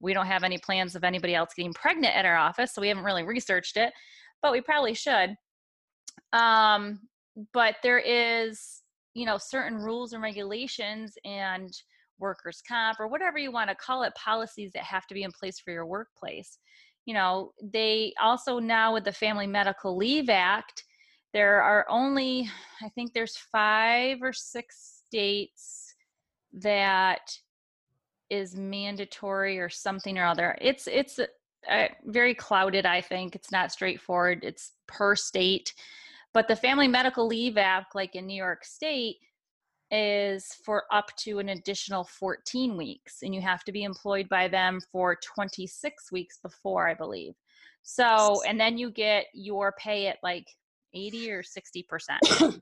we 0.00 0.14
don't 0.14 0.26
have 0.26 0.42
any 0.42 0.58
plans 0.58 0.96
of 0.96 1.04
anybody 1.04 1.34
else 1.34 1.50
getting 1.54 1.74
pregnant 1.74 2.16
at 2.16 2.24
our 2.24 2.36
office. 2.36 2.74
So 2.74 2.80
we 2.80 2.88
haven't 2.88 3.04
really 3.04 3.24
researched 3.24 3.76
it, 3.76 3.92
but 4.40 4.52
we 4.52 4.62
probably 4.62 4.94
should. 4.94 5.36
Um, 6.32 7.00
but 7.52 7.76
there 7.82 7.98
is, 7.98 8.82
you 9.14 9.26
know, 9.26 9.38
certain 9.38 9.78
rules 9.78 10.12
and 10.12 10.22
regulations 10.22 11.14
and 11.24 11.72
workers' 12.18 12.62
comp 12.66 13.00
or 13.00 13.08
whatever 13.08 13.38
you 13.38 13.50
want 13.50 13.68
to 13.70 13.76
call 13.76 14.02
it, 14.02 14.14
policies 14.14 14.72
that 14.72 14.84
have 14.84 15.06
to 15.06 15.14
be 15.14 15.22
in 15.22 15.32
place 15.32 15.58
for 15.58 15.72
your 15.72 15.86
workplace 15.86 16.58
you 17.06 17.14
know, 17.14 17.52
they 17.62 18.14
also 18.20 18.58
now 18.58 18.94
with 18.94 19.04
the 19.04 19.12
Family 19.12 19.46
Medical 19.46 19.96
Leave 19.96 20.30
Act, 20.30 20.84
there 21.32 21.62
are 21.62 21.86
only, 21.88 22.48
I 22.82 22.88
think 22.90 23.12
there's 23.12 23.36
five 23.36 24.18
or 24.22 24.32
six 24.32 25.02
states 25.06 25.94
that 26.52 27.36
is 28.30 28.56
mandatory 28.56 29.58
or 29.58 29.68
something 29.68 30.16
or 30.16 30.24
other. 30.24 30.56
It's 30.60 30.86
it's 30.86 31.18
uh, 31.18 31.88
very 32.06 32.34
clouded. 32.34 32.86
I 32.86 33.00
think 33.00 33.34
it's 33.34 33.52
not 33.52 33.72
straightforward. 33.72 34.40
It's 34.42 34.72
per 34.86 35.14
state, 35.14 35.74
but 36.34 36.48
the 36.48 36.56
Family 36.56 36.88
Medical 36.88 37.26
Leave 37.26 37.56
Act, 37.56 37.94
like 37.94 38.16
in 38.16 38.26
New 38.26 38.36
York 38.36 38.64
State, 38.64 39.16
is 39.90 40.48
for 40.64 40.84
up 40.90 41.14
to 41.18 41.38
an 41.38 41.50
additional 41.50 42.04
14 42.04 42.76
weeks, 42.76 43.22
and 43.22 43.34
you 43.34 43.40
have 43.40 43.62
to 43.64 43.72
be 43.72 43.84
employed 43.84 44.28
by 44.28 44.48
them 44.48 44.80
for 44.92 45.16
26 45.16 46.10
weeks 46.10 46.38
before, 46.42 46.88
I 46.88 46.94
believe. 46.94 47.34
So, 47.82 48.42
and 48.46 48.58
then 48.58 48.76
you 48.76 48.90
get 48.90 49.26
your 49.32 49.72
pay 49.78 50.08
at 50.08 50.18
like 50.22 50.46
80 50.94 51.30
or 51.30 51.42
60 51.42 51.82
percent. 51.84 52.20
so, 52.26 52.58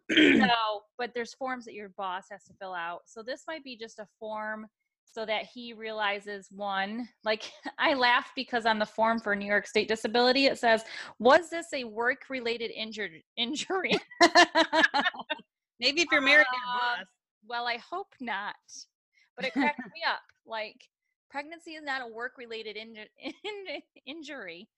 but 0.98 1.12
there's 1.14 1.34
forms 1.34 1.64
that 1.64 1.74
your 1.74 1.90
boss 1.90 2.26
has 2.30 2.44
to 2.44 2.54
fill 2.60 2.74
out. 2.74 3.02
So 3.06 3.22
this 3.22 3.44
might 3.48 3.64
be 3.64 3.76
just 3.76 3.98
a 3.98 4.06
form 4.18 4.66
so 5.04 5.26
that 5.26 5.44
he 5.44 5.72
realizes 5.74 6.48
one 6.50 7.08
like 7.24 7.50
i 7.78 7.94
laugh 7.94 8.30
because 8.34 8.64
on 8.66 8.78
the 8.78 8.86
form 8.86 9.18
for 9.20 9.34
new 9.36 9.46
york 9.46 9.66
state 9.66 9.88
disability. 9.88 10.46
It 10.46 10.58
says 10.58 10.82
was 11.18 11.50
this 11.50 11.66
a 11.74 11.84
work 11.84 12.22
related 12.30 12.70
injury? 12.76 13.24
Injury 13.36 13.92
Maybe 15.80 16.02
if 16.02 16.08
you're 16.12 16.20
married 16.20 16.46
Uh, 16.50 16.96
boss. 16.98 17.06
well 17.46 17.66
i 17.66 17.76
hope 17.78 18.14
not 18.20 18.54
but 19.36 19.46
it 19.46 19.52
cracks 19.54 19.78
me 19.78 20.02
up. 20.06 20.20
Like 20.46 20.76
pregnancy 21.30 21.72
is 21.72 21.82
not 21.82 22.02
a 22.02 22.06
work 22.06 22.32
related 22.36 22.76
inju- 22.76 23.08
in- 23.18 23.80
injury. 24.06 24.68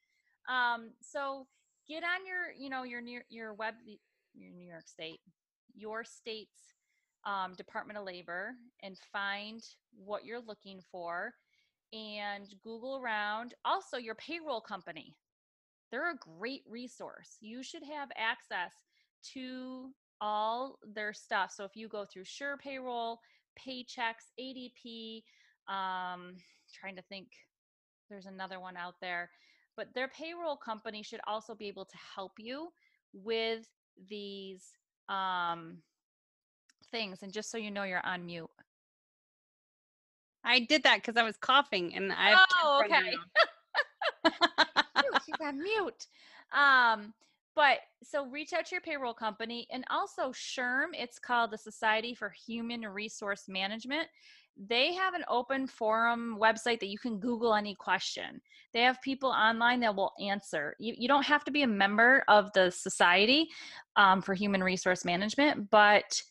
Um 0.49 0.90
so 1.00 1.47
get 1.88 2.04
on 2.04 2.25
your 2.26 2.52
you 2.57 2.71
know 2.71 2.85
your 2.85 3.00
near 3.00 3.25
your 3.28 3.52
web 3.54 3.75
your 4.35 4.50
new 4.52 4.66
york 4.66 4.87
state 4.87 5.21
your 5.75 6.04
state's 6.04 6.74
um, 7.26 7.54
department 7.54 7.99
of 7.99 8.04
labor 8.04 8.52
and 8.83 8.97
find 9.12 9.62
what 9.97 10.25
you're 10.25 10.40
looking 10.40 10.81
for 10.90 11.35
and 11.93 12.54
google 12.62 13.00
around. 13.02 13.54
Also 13.64 13.97
your 13.97 14.14
payroll 14.16 14.61
company. 14.61 15.16
They're 15.90 16.11
a 16.11 16.16
great 16.38 16.62
resource. 16.69 17.37
You 17.40 17.62
should 17.62 17.85
have 17.85 18.09
access 18.16 18.73
to 19.35 19.90
all 20.21 20.78
their 20.95 21.12
stuff. 21.12 21.52
So 21.54 21.64
if 21.64 21.76
you 21.76 21.88
go 21.88 22.04
through 22.04 22.25
sure 22.25 22.57
payroll 22.57 23.21
Paychex 23.59 24.14
adp 24.40 25.23
um 25.73 26.35
trying 26.73 26.97
to 26.97 27.02
think 27.02 27.28
there's 28.11 28.26
another 28.26 28.61
one 28.61 28.76
out 28.76 28.95
there. 29.00 29.31
But 29.76 29.88
their 29.95 30.09
payroll 30.09 30.57
company 30.57 31.02
should 31.02 31.21
also 31.26 31.54
be 31.54 31.69
able 31.69 31.85
to 31.85 31.97
help 32.14 32.33
you 32.38 32.69
with 33.12 33.66
these 34.09 34.73
um 35.09 35.78
things 36.95 37.23
and 37.23 37.33
just 37.33 37.51
so 37.51 37.59
you 37.59 37.73
know 37.73 37.83
you're 37.83 38.07
on 38.07 38.25
mute 38.25 38.49
I 40.45 40.61
did 40.61 40.83
that 40.83 40.97
because 40.97 41.17
I 41.17 41.23
was 41.23 41.37
coughing 41.37 41.95
and 41.95 42.13
I. 42.13 42.37
oh 42.63 42.83
okay. 42.85 43.13
She's 45.25 45.35
on 45.41 45.63
mute. 45.63 46.07
Um, 46.53 47.15
but 47.57 47.79
so 48.03 48.27
reach 48.27 48.53
out 48.53 48.67
to 48.67 48.75
your 48.75 48.83
payroll 48.83 49.15
company 49.15 49.67
and 49.73 49.85
also 49.91 50.31
SHRM, 50.31 50.89
it's 50.93 51.19
called 51.19 51.51
the 51.51 51.59
Society 51.59 52.15
for 52.15 52.31
Human 52.47 52.83
Resource 52.83 53.45
Management. 53.49 54.09
They 54.57 54.93
have 54.95 55.15
an 55.15 55.25
open 55.29 55.67
forum 55.67 56.37
website 56.41 56.79
that 56.81 56.89
you 56.89 56.99
can 56.99 57.19
Google 57.19 57.55
any 57.55 57.75
question. 57.75 58.41
They 58.73 58.83
have 58.83 59.01
people 59.03 59.31
online 59.31 59.81
that 59.81 59.97
will 59.97 60.13
answer. 60.21 60.77
You, 60.79 60.95
you 60.97 61.09
don't 61.09 61.27
have 61.27 61.45
to 61.45 61.51
be 61.51 61.63
a 61.63 61.69
member 61.69 62.23
of 62.29 62.53
the 62.53 62.71
Society 62.71 63.49
um, 63.97 64.21
for 64.21 64.35
Human 64.35 64.63
Resource 64.63 65.05
Management, 65.05 65.71
but 65.71 66.23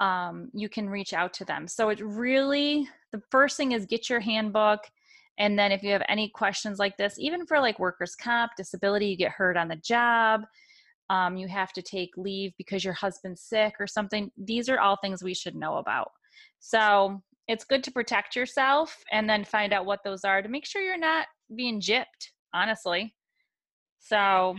um, 0.00 0.50
you 0.52 0.68
can 0.68 0.88
reach 0.88 1.12
out 1.12 1.32
to 1.34 1.44
them. 1.44 1.66
So 1.66 1.88
it 1.88 2.00
really, 2.00 2.88
the 3.12 3.22
first 3.30 3.56
thing 3.56 3.72
is 3.72 3.86
get 3.86 4.10
your 4.10 4.20
handbook. 4.20 4.80
And 5.38 5.58
then 5.58 5.72
if 5.72 5.82
you 5.82 5.92
have 5.92 6.02
any 6.08 6.28
questions 6.28 6.78
like 6.78 6.96
this, 6.96 7.18
even 7.18 7.46
for 7.46 7.60
like 7.60 7.78
workers' 7.78 8.14
comp, 8.14 8.52
disability, 8.56 9.06
you 9.08 9.16
get 9.16 9.32
hurt 9.32 9.56
on 9.56 9.68
the 9.68 9.76
job, 9.76 10.44
um, 11.10 11.36
you 11.36 11.46
have 11.46 11.72
to 11.74 11.82
take 11.82 12.10
leave 12.16 12.52
because 12.58 12.84
your 12.84 12.94
husband's 12.94 13.42
sick 13.42 13.74
or 13.78 13.86
something. 13.86 14.30
These 14.36 14.68
are 14.68 14.80
all 14.80 14.96
things 14.96 15.22
we 15.22 15.34
should 15.34 15.54
know 15.54 15.76
about. 15.76 16.10
So 16.58 17.22
it's 17.48 17.64
good 17.64 17.84
to 17.84 17.92
protect 17.92 18.34
yourself 18.34 19.04
and 19.12 19.28
then 19.28 19.44
find 19.44 19.72
out 19.72 19.86
what 19.86 20.00
those 20.04 20.24
are 20.24 20.42
to 20.42 20.48
make 20.48 20.66
sure 20.66 20.82
you're 20.82 20.98
not 20.98 21.26
being 21.54 21.80
gypped, 21.80 22.30
honestly. 22.52 23.14
So. 24.00 24.56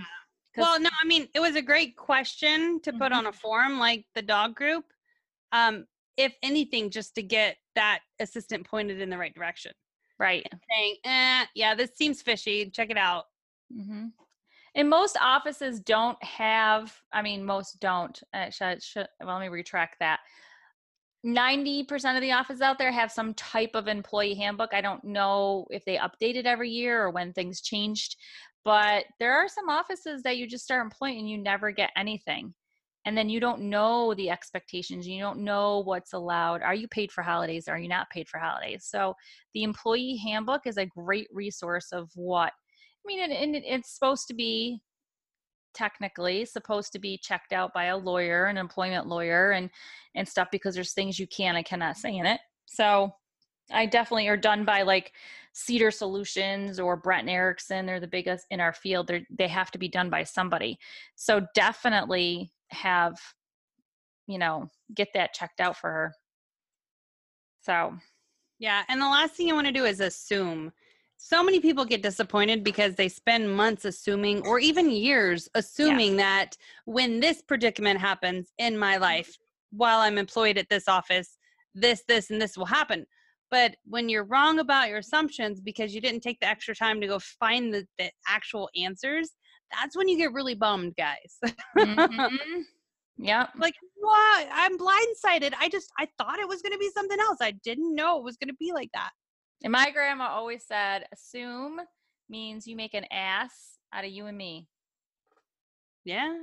Well, 0.55 0.79
no, 0.79 0.89
I 1.03 1.05
mean, 1.05 1.27
it 1.35 1.39
was 1.39 1.55
a 1.55 1.61
great 1.61 1.97
question 1.97 2.79
to 2.81 2.91
put 2.91 3.11
Mhm. 3.11 3.17
on 3.17 3.25
a 3.27 3.33
forum 3.33 3.77
like 3.77 4.05
the 4.15 4.23
dog 4.23 4.55
group. 4.55 4.85
Um, 5.51 5.85
if 6.17 6.33
anything, 6.41 6.89
just 6.89 7.15
to 7.15 7.23
get 7.23 7.57
that 7.75 7.99
assistant 8.19 8.65
pointed 8.65 9.01
in 9.01 9.09
the 9.09 9.17
right 9.17 9.33
direction. 9.33 9.71
right. 10.19 10.45
Saying, 10.69 10.95
eh, 11.05 11.45
yeah, 11.55 11.75
this 11.75 11.91
seems 11.95 12.21
fishy. 12.21 12.69
Check 12.71 12.89
it 12.89 12.97
out. 12.97 13.25
hmm 13.71 14.07
And 14.75 14.89
most 14.89 15.17
offices 15.21 15.79
don't 15.79 16.21
have, 16.23 16.93
I 17.13 17.21
mean, 17.21 17.45
most 17.45 17.79
don't. 17.79 18.19
Uh, 18.33 18.49
should, 18.49 18.81
should, 18.81 19.07
well, 19.23 19.35
let 19.35 19.41
me 19.41 19.49
retract 19.49 19.97
that. 19.99 20.19
90% 21.25 22.15
of 22.15 22.21
the 22.21 22.31
offices 22.31 22.61
out 22.61 22.77
there 22.77 22.91
have 22.91 23.11
some 23.11 23.33
type 23.33 23.71
of 23.73 23.87
employee 23.87 24.35
handbook. 24.35 24.73
I 24.73 24.81
don't 24.81 25.03
know 25.03 25.65
if 25.71 25.83
they 25.83 25.97
update 25.97 26.35
it 26.35 26.45
every 26.45 26.69
year 26.69 27.03
or 27.03 27.11
when 27.11 27.33
things 27.33 27.61
changed, 27.61 28.15
but 28.63 29.05
there 29.19 29.33
are 29.33 29.47
some 29.47 29.67
offices 29.67 30.23
that 30.23 30.37
you 30.37 30.47
just 30.47 30.63
start 30.63 30.83
employing 30.83 31.19
and 31.19 31.29
you 31.29 31.37
never 31.37 31.71
get 31.71 31.91
anything. 31.97 32.53
And 33.07 33.17
then 33.17 33.29
you 33.29 33.39
don't 33.39 33.61
know 33.61 34.13
the 34.15 34.29
expectations. 34.29 35.07
You 35.07 35.21
don't 35.21 35.39
know 35.39 35.79
what's 35.79 36.11
allowed. 36.11 36.61
Are 36.61 36.75
you 36.75 36.89
paid 36.89 37.09
for 37.09 37.21
holidays? 37.21 37.69
Are 37.69 37.79
you 37.79 37.87
not 37.87 38.09
paid 38.09 38.27
for 38.27 38.37
holidays? 38.37 38.85
So 38.85 39.13
the 39.53 39.63
employee 39.63 40.17
handbook 40.17 40.63
is 40.65 40.75
a 40.75 40.87
great 40.87 41.29
resource 41.31 41.93
of 41.93 42.09
what 42.15 42.51
I 42.51 43.07
mean, 43.07 43.21
and, 43.21 43.31
and 43.31 43.55
it's 43.55 43.93
supposed 43.93 44.27
to 44.27 44.33
be 44.33 44.81
technically 45.73 46.43
supposed 46.43 46.91
to 46.91 46.99
be 46.99 47.17
checked 47.17 47.53
out 47.53 47.73
by 47.73 47.85
a 47.85 47.97
lawyer, 47.97 48.47
an 48.47 48.57
employment 48.57 49.07
lawyer, 49.07 49.51
and 49.51 49.69
and 50.13 50.27
stuff 50.27 50.49
because 50.51 50.75
there's 50.75 50.91
things 50.91 51.17
you 51.17 51.27
can 51.27 51.55
and 51.55 51.65
cannot 51.65 51.95
say 51.95 52.13
in 52.17 52.25
it. 52.25 52.41
So 52.65 53.13
I 53.71 53.85
definitely 53.85 54.27
are 54.27 54.35
done 54.35 54.65
by 54.65 54.81
like 54.81 55.13
CEDR 55.55 55.93
Solutions 55.93 56.77
or 56.77 56.97
Brett 56.97 57.21
and 57.21 57.29
Erickson. 57.29 57.85
They're 57.85 58.01
the 58.01 58.07
biggest 58.07 58.47
in 58.51 58.59
our 58.59 58.73
field. 58.73 59.07
They 59.07 59.25
they 59.29 59.47
have 59.47 59.71
to 59.71 59.77
be 59.77 59.87
done 59.87 60.09
by 60.09 60.23
somebody. 60.23 60.77
So 61.15 61.47
definitely 61.55 62.51
have, 62.69 63.17
you 64.27 64.37
know, 64.37 64.67
get 64.93 65.09
that 65.13 65.33
checked 65.33 65.59
out 65.59 65.77
for 65.77 65.89
her. 65.89 66.13
So 67.61 67.97
Yeah. 68.59 68.83
And 68.87 69.01
the 69.01 69.05
last 69.05 69.35
thing 69.35 69.47
you 69.47 69.55
want 69.55 69.67
to 69.67 69.73
do 69.73 69.85
is 69.85 69.99
assume. 69.99 70.71
So 71.17 71.43
many 71.43 71.59
people 71.59 71.83
get 71.85 72.03
disappointed 72.03 72.63
because 72.63 72.95
they 72.95 73.09
spend 73.09 73.55
months 73.55 73.85
assuming, 73.85 74.45
or 74.45 74.59
even 74.59 74.91
years 74.91 75.49
assuming 75.55 76.17
that 76.17 76.55
when 76.85 77.19
this 77.19 77.41
predicament 77.41 77.99
happens 77.99 78.51
in 78.57 78.77
my 78.77 78.93
mm-hmm. 78.93 79.03
life 79.03 79.37
while 79.71 79.99
I'm 79.99 80.17
employed 80.17 80.57
at 80.57 80.69
this 80.69 80.87
office, 80.87 81.37
this, 81.73 82.03
this, 82.07 82.29
and 82.29 82.41
this 82.41 82.57
will 82.57 82.65
happen. 82.65 83.05
But 83.49 83.75
when 83.85 84.09
you're 84.09 84.25
wrong 84.25 84.59
about 84.59 84.89
your 84.89 84.99
assumptions 84.99 85.61
because 85.61 85.95
you 85.95 86.01
didn't 86.01 86.21
take 86.21 86.39
the 86.39 86.47
extra 86.47 86.75
time 86.75 86.99
to 87.01 87.07
go 87.07 87.19
find 87.19 87.73
the, 87.73 87.87
the 87.97 88.11
actual 88.27 88.69
answers, 88.75 89.31
that's 89.71 89.95
when 89.95 90.07
you 90.07 90.17
get 90.17 90.33
really 90.33 90.55
bummed, 90.55 90.95
guys. 90.95 91.39
mhm. 91.77 92.63
yep. 93.17 93.49
like, 93.57 93.75
what? 93.95 94.47
I'm 94.51 94.77
blindsided. 94.77 95.53
I 95.59 95.69
just, 95.69 95.91
I 95.97 96.07
thought 96.17 96.39
it 96.39 96.47
was 96.47 96.61
going 96.61 96.73
to 96.73 96.79
be 96.79 96.89
something 96.93 97.19
else. 97.19 97.37
I 97.41 97.51
didn't 97.51 97.95
know 97.95 98.17
it 98.17 98.23
was 98.23 98.37
going 98.37 98.49
to 98.49 98.57
be 98.59 98.71
like 98.73 98.89
that. 98.93 99.11
And 99.63 99.71
my 99.71 99.91
grandma 99.91 100.27
always 100.27 100.65
said, 100.65 101.05
assume 101.11 101.79
means 102.29 102.67
you 102.67 102.75
make 102.75 102.93
an 102.93 103.05
ass 103.11 103.77
out 103.93 104.05
of 104.05 104.11
you 104.11 104.25
and 104.27 104.37
me. 104.37 104.67
Yeah. 106.05 106.35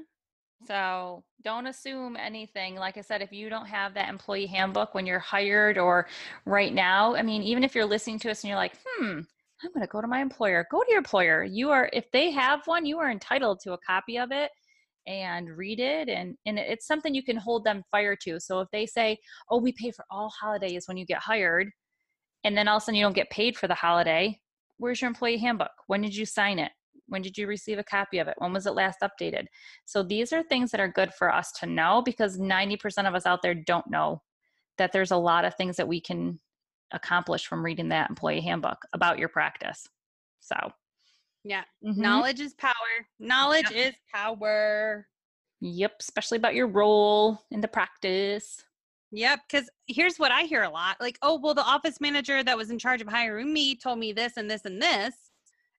So 0.67 1.25
don't 1.43 1.67
assume 1.67 2.17
anything. 2.17 2.77
Like 2.77 2.97
I 2.97 3.03
said, 3.03 3.23
if 3.23 3.33
you 3.33 3.51
don't 3.51 3.67
have 3.67 3.95
that 3.95 4.09
employee 4.09 4.47
handbook 4.47 4.95
when 4.95 5.07
you're 5.07 5.19
hired 5.19 5.79
or 5.79 6.09
right 6.47 6.73
now, 6.73 7.15
I 7.15 7.23
mean, 7.23 7.43
even 7.43 7.65
if 7.65 7.75
you're 7.75 7.85
listening 7.85 8.19
to 8.21 8.31
us 8.31 8.43
and 8.43 8.49
you're 8.49 8.59
like, 8.59 8.77
hmm, 8.87 9.21
I'm 9.65 9.73
going 9.73 9.87
to 9.87 9.91
go 9.91 10.03
to 10.03 10.07
my 10.07 10.21
employer, 10.21 10.67
go 10.71 10.83
to 10.83 10.91
your 10.91 10.99
employer. 10.99 11.43
You 11.43 11.71
are, 11.71 11.89
if 11.93 12.11
they 12.13 12.31
have 12.31 12.67
one, 12.67 12.85
you 12.85 12.99
are 12.99 13.11
entitled 13.11 13.61
to 13.61 13.73
a 13.73 13.79
copy 13.79 14.19
of 14.19 14.31
it 14.31 14.51
and 15.07 15.57
read 15.57 15.81
it. 15.81 16.09
And, 16.09 16.37
and 16.45 16.59
it's 16.59 16.87
something 16.87 17.15
you 17.15 17.23
can 17.23 17.37
hold 17.37 17.65
them 17.65 17.83
fire 17.91 18.17
to. 18.25 18.39
So 18.41 18.61
if 18.61 18.69
they 18.73 18.85
say, 18.85 19.19
oh, 19.51 19.61
we 19.61 19.73
pay 19.73 19.91
for 19.91 20.05
all 20.11 20.31
holidays 20.39 20.87
when 20.87 20.97
you 20.97 21.07
get 21.07 21.19
hired, 21.19 21.71
and 22.45 22.57
then 22.57 22.69
all 22.69 22.77
of 22.77 22.83
a 22.83 22.85
sudden 22.85 22.97
you 22.97 23.05
don't 23.05 23.15
get 23.15 23.31
paid 23.31 23.57
for 23.57 23.67
the 23.67 23.75
holiday, 23.75 24.39
where's 24.77 25.01
your 25.01 25.09
employee 25.09 25.39
handbook? 25.39 25.71
When 25.87 26.03
did 26.03 26.15
you 26.15 26.27
sign 26.27 26.59
it? 26.59 26.73
When 27.07 27.23
did 27.23 27.39
you 27.39 27.47
receive 27.47 27.79
a 27.79 27.85
copy 27.85 28.19
of 28.19 28.29
it? 28.29 28.35
When 28.39 28.53
was 28.53 28.67
it 28.67 28.75
last 28.75 28.99
updated? 29.03 29.47
So 29.87 30.03
these 30.03 30.33
are 30.33 30.43
things 30.43 30.71
that 30.71 30.81
are 30.81 30.89
good 30.89 31.13
for 31.15 31.33
us 31.33 31.53
to 31.61 31.67
know 31.67 32.03
because 32.05 32.39
90% 32.39 33.09
of 33.09 33.15
us 33.15 33.27
out 33.27 33.41
there 33.43 33.55
don't 33.55 33.91
know 33.91 34.23
that 34.79 34.93
there's 34.93 35.11
a 35.11 35.17
lot 35.17 35.45
of 35.45 35.55
things 35.55 35.77
that 35.77 35.89
we 35.89 36.01
can 36.01 36.41
accomplish 36.95 37.47
from 37.47 37.65
reading 37.65 37.89
that 37.91 38.09
employee 38.11 38.41
handbook 38.41 38.85
about 38.93 39.19
your 39.19 39.29
practice. 39.29 39.89
So, 40.41 40.57
Yeah. 41.45 41.65
mhm. 41.85 41.97
Knowledge 41.97 42.41
is 42.41 42.55
power. 42.55 42.73
Knowledge 43.19 43.71
is 43.71 43.95
power. 44.13 45.09
Yep, 45.61 45.97
especially 46.01 46.37
about 46.39 46.55
your 46.55 46.67
role 46.67 47.43
in 47.51 47.61
the 47.61 47.69
practice. 47.69 48.65
Yep, 49.13 49.41
because 49.49 49.71
here's 49.87 50.19
what 50.19 50.33
I 50.33 50.43
hear 50.43 50.63
a 50.65 50.69
lot 50.69 51.01
like, 51.01 51.19
oh, 51.23 51.39
well, 51.39 51.55
the 51.55 51.63
office 51.63 52.01
manager 52.01 52.43
that 52.43 52.57
was 52.57 52.71
in 52.71 52.79
charge 52.79 53.01
of 53.01 53.09
hiring 53.09 53.53
me 53.53 53.77
told 53.77 53.99
me 53.99 54.13
this 54.13 54.37
and 54.37 54.51
this 54.51 54.65
and 54.65 54.81
this. 54.83 55.15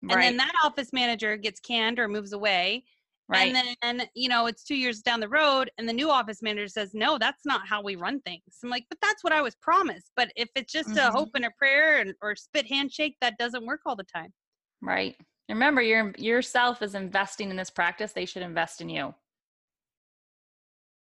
And 0.07 0.21
then 0.21 0.37
that 0.37 0.53
office 0.63 0.93
manager 0.93 1.35
gets 1.35 1.59
canned 1.59 1.97
or 1.99 2.07
moves 2.07 2.31
away. 2.31 2.85
Right. 3.27 3.53
And 3.81 3.99
then, 3.99 4.07
you 4.13 4.29
know, 4.29 4.45
it's 4.47 4.63
two 4.63 4.75
years 4.75 5.01
down 5.01 5.19
the 5.19 5.29
road, 5.29 5.69
and 5.77 5.87
the 5.87 5.93
new 5.93 6.09
office 6.09 6.41
manager 6.41 6.67
says, 6.67 6.93
no, 6.93 7.17
that's 7.17 7.45
not 7.45 7.67
how 7.67 7.81
we 7.81 7.95
run 7.95 8.21
things. 8.21 8.41
I'm 8.63 8.69
like, 8.69 8.85
but 8.89 8.99
that's 9.01 9.23
what 9.23 9.33
I 9.33 9.41
was 9.41 9.55
promised. 9.55 10.11
But 10.15 10.31
if 10.35 10.49
it's 10.55 10.71
just 10.71 10.89
Mhm. 10.89 11.07
a 11.07 11.11
hope 11.11 11.29
and 11.35 11.45
a 11.45 11.51
prayer 11.57 11.99
and, 11.99 12.13
or 12.21 12.35
spit 12.35 12.67
handshake, 12.67 13.17
that 13.21 13.37
doesn't 13.37 13.65
work 13.65 13.81
all 13.85 13.95
the 13.95 14.03
time. 14.03 14.33
Right. 14.81 15.17
Remember, 15.49 15.81
your 15.81 16.11
yourself 16.17 16.81
is 16.81 16.95
investing 16.95 17.49
in 17.49 17.55
this 17.55 17.69
practice. 17.69 18.13
They 18.13 18.25
should 18.25 18.41
invest 18.41 18.81
in 18.81 18.89
you. 18.89 19.13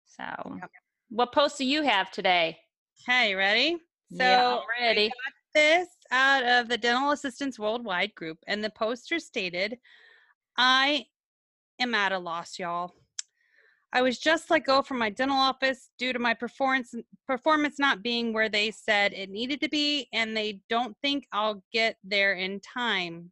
So, 0.07 0.25
Yep. 0.61 0.71
what 1.11 1.33
post 1.33 1.59
do 1.59 1.65
you 1.65 1.83
have 1.83 2.11
today? 2.11 2.59
Okay, 3.09 3.35
ready? 3.35 3.79
So 4.11 4.25
yeah, 4.25 4.59
I 4.59 4.61
ready. 4.81 5.09
got 5.09 5.33
this 5.55 5.89
out 6.11 6.45
of 6.45 6.69
the 6.69 6.77
Dental 6.77 7.13
Assistants 7.13 7.59
Worldwide 7.59 8.15
group, 8.15 8.39
and 8.47 8.63
the 8.63 8.71
poster 8.71 9.19
stated, 9.19 9.79
I 10.59 11.07
am 11.79 11.95
at 11.95 12.13
a 12.13 12.19
loss, 12.19 12.59
y'all. 12.59 12.95
I 13.95 14.01
was 14.01 14.19
just 14.19 14.51
let 14.51 14.65
go 14.65 14.81
from 14.81 14.99
my 14.99 15.11
dental 15.11 15.37
office 15.37 15.91
due 15.99 16.15
to 16.15 16.19
my 16.19 16.33
performance 16.33 16.95
performance 17.27 17.79
not 17.79 18.03
being 18.03 18.33
where 18.33 18.49
they 18.49 18.71
said 18.71 19.13
it 19.13 19.29
needed 19.29 19.61
to 19.61 19.69
be, 19.69 20.09
and 20.13 20.35
they 20.35 20.61
don't 20.71 20.97
think 21.03 21.27
I'll 21.33 21.63
get 21.73 21.97
there 22.03 22.33
in 22.35 22.61
time. 22.61 23.31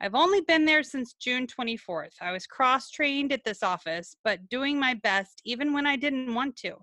I've 0.00 0.14
only 0.14 0.40
been 0.40 0.64
there 0.64 0.82
since 0.82 1.14
June 1.14 1.46
24th. 1.46 2.14
I 2.20 2.32
was 2.32 2.46
cross 2.46 2.90
trained 2.90 3.32
at 3.32 3.44
this 3.44 3.62
office, 3.62 4.16
but 4.24 4.48
doing 4.48 4.78
my 4.78 4.94
best 4.94 5.42
even 5.44 5.72
when 5.72 5.86
I 5.86 5.96
didn't 5.96 6.34
want 6.34 6.56
to. 6.56 6.76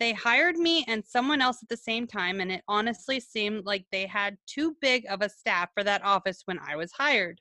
They 0.00 0.12
hired 0.12 0.56
me 0.56 0.84
and 0.88 1.04
someone 1.04 1.40
else 1.40 1.58
at 1.62 1.68
the 1.68 1.76
same 1.76 2.06
time, 2.06 2.40
and 2.40 2.50
it 2.50 2.62
honestly 2.66 3.20
seemed 3.20 3.64
like 3.64 3.84
they 3.90 4.06
had 4.06 4.38
too 4.46 4.76
big 4.80 5.04
of 5.10 5.22
a 5.22 5.28
staff 5.28 5.70
for 5.74 5.84
that 5.84 6.04
office 6.04 6.42
when 6.46 6.58
I 6.58 6.76
was 6.76 6.92
hired. 6.92 7.40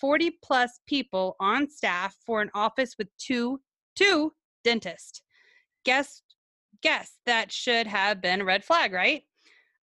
40 0.00 0.38
plus 0.42 0.80
people 0.86 1.36
on 1.40 1.68
staff 1.68 2.16
for 2.24 2.40
an 2.40 2.50
office 2.54 2.94
with 2.98 3.08
two 3.18 3.60
two 3.96 4.32
dentists. 4.64 5.22
Guess 5.84 6.22
guess 6.82 7.18
that 7.26 7.50
should 7.50 7.86
have 7.86 8.22
been 8.22 8.42
a 8.42 8.44
red 8.44 8.64
flag, 8.64 8.92
right? 8.92 9.22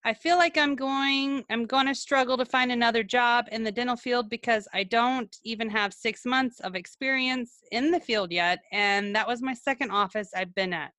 I 0.07 0.13
feel 0.13 0.37
like 0.37 0.59
I'm 0.59 0.75
going 0.77 1.45
I'm 1.51 1.65
going 1.65 1.87
to 1.87 1.95
struggle 1.95 2.37
to 2.37 2.45
find 2.45 2.71
another 2.71 3.03
job 3.03 3.47
in 3.51 3.65
the 3.65 3.73
dental 3.73 3.97
field 3.97 4.29
because 4.29 4.69
I 4.75 4.85
don't 4.85 5.35
even 5.45 5.71
have 5.71 5.95
6 5.95 6.27
months 6.27 6.61
of 6.61 6.75
experience 6.75 7.61
in 7.73 7.91
the 7.91 8.01
field 8.01 8.31
yet 8.31 8.61
and 8.71 9.17
that 9.17 9.27
was 9.27 9.43
my 9.43 9.55
second 9.55 9.91
office 9.91 10.31
I've 10.37 10.55
been 10.55 10.75
at. 10.75 10.93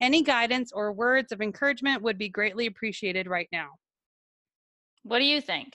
Any 0.00 0.22
guidance 0.22 0.72
or 0.72 0.92
words 0.92 1.32
of 1.32 1.40
encouragement 1.40 2.02
would 2.02 2.18
be 2.18 2.28
greatly 2.28 2.66
appreciated 2.66 3.28
right 3.28 3.48
now. 3.52 3.68
What 5.04 5.20
do 5.20 5.24
you 5.24 5.40
think? 5.40 5.74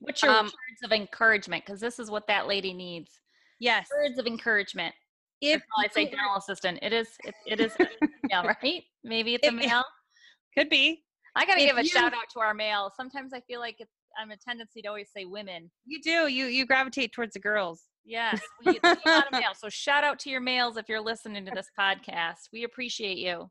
What's 0.00 0.22
your 0.22 0.32
Um, 0.32 0.46
words 0.46 0.82
of 0.84 0.92
encouragement? 0.92 1.64
Because 1.64 1.80
this 1.80 1.98
is 1.98 2.10
what 2.10 2.26
that 2.26 2.46
lady 2.46 2.72
needs. 2.72 3.20
Yes. 3.60 3.88
Words 3.96 4.18
of 4.18 4.26
encouragement. 4.26 4.94
If 5.40 5.62
I 5.78 5.88
say 5.88 6.06
are- 6.06 6.10
dental 6.10 6.36
assistant. 6.36 6.78
It 6.82 6.92
is. 6.92 7.08
It, 7.24 7.34
it 7.46 7.60
is. 7.60 7.72
it 7.78 7.88
is 8.02 8.08
a 8.10 8.28
male, 8.28 8.44
right? 8.62 8.82
Maybe 9.04 9.34
it's 9.34 9.46
a 9.46 9.52
male. 9.52 9.84
could 10.56 10.68
be. 10.68 11.04
I 11.34 11.44
gotta 11.44 11.60
if 11.60 11.68
give 11.68 11.78
a 11.78 11.82
you- 11.82 11.88
shout 11.88 12.14
out 12.14 12.28
to 12.32 12.40
our 12.40 12.54
male. 12.54 12.90
Sometimes 12.96 13.32
I 13.34 13.40
feel 13.42 13.60
like 13.60 13.76
it's, 13.78 13.92
I'm 14.18 14.30
a 14.30 14.36
tendency 14.36 14.80
to 14.82 14.88
always 14.88 15.10
say 15.14 15.24
women. 15.26 15.70
You 15.84 16.00
do. 16.02 16.28
You 16.28 16.46
you 16.46 16.64
gravitate 16.66 17.12
towards 17.12 17.34
the 17.34 17.40
girls. 17.40 17.84
Yes, 18.04 18.40
we, 18.64 18.78
we 18.82 18.92
male. 19.32 19.52
So 19.54 19.68
shout 19.68 20.04
out 20.04 20.18
to 20.20 20.30
your 20.30 20.40
males 20.40 20.76
if 20.78 20.88
you're 20.88 21.00
listening 21.00 21.44
to 21.44 21.52
this 21.54 21.68
podcast. 21.78 22.48
We 22.52 22.64
appreciate 22.64 23.18
you. 23.18 23.50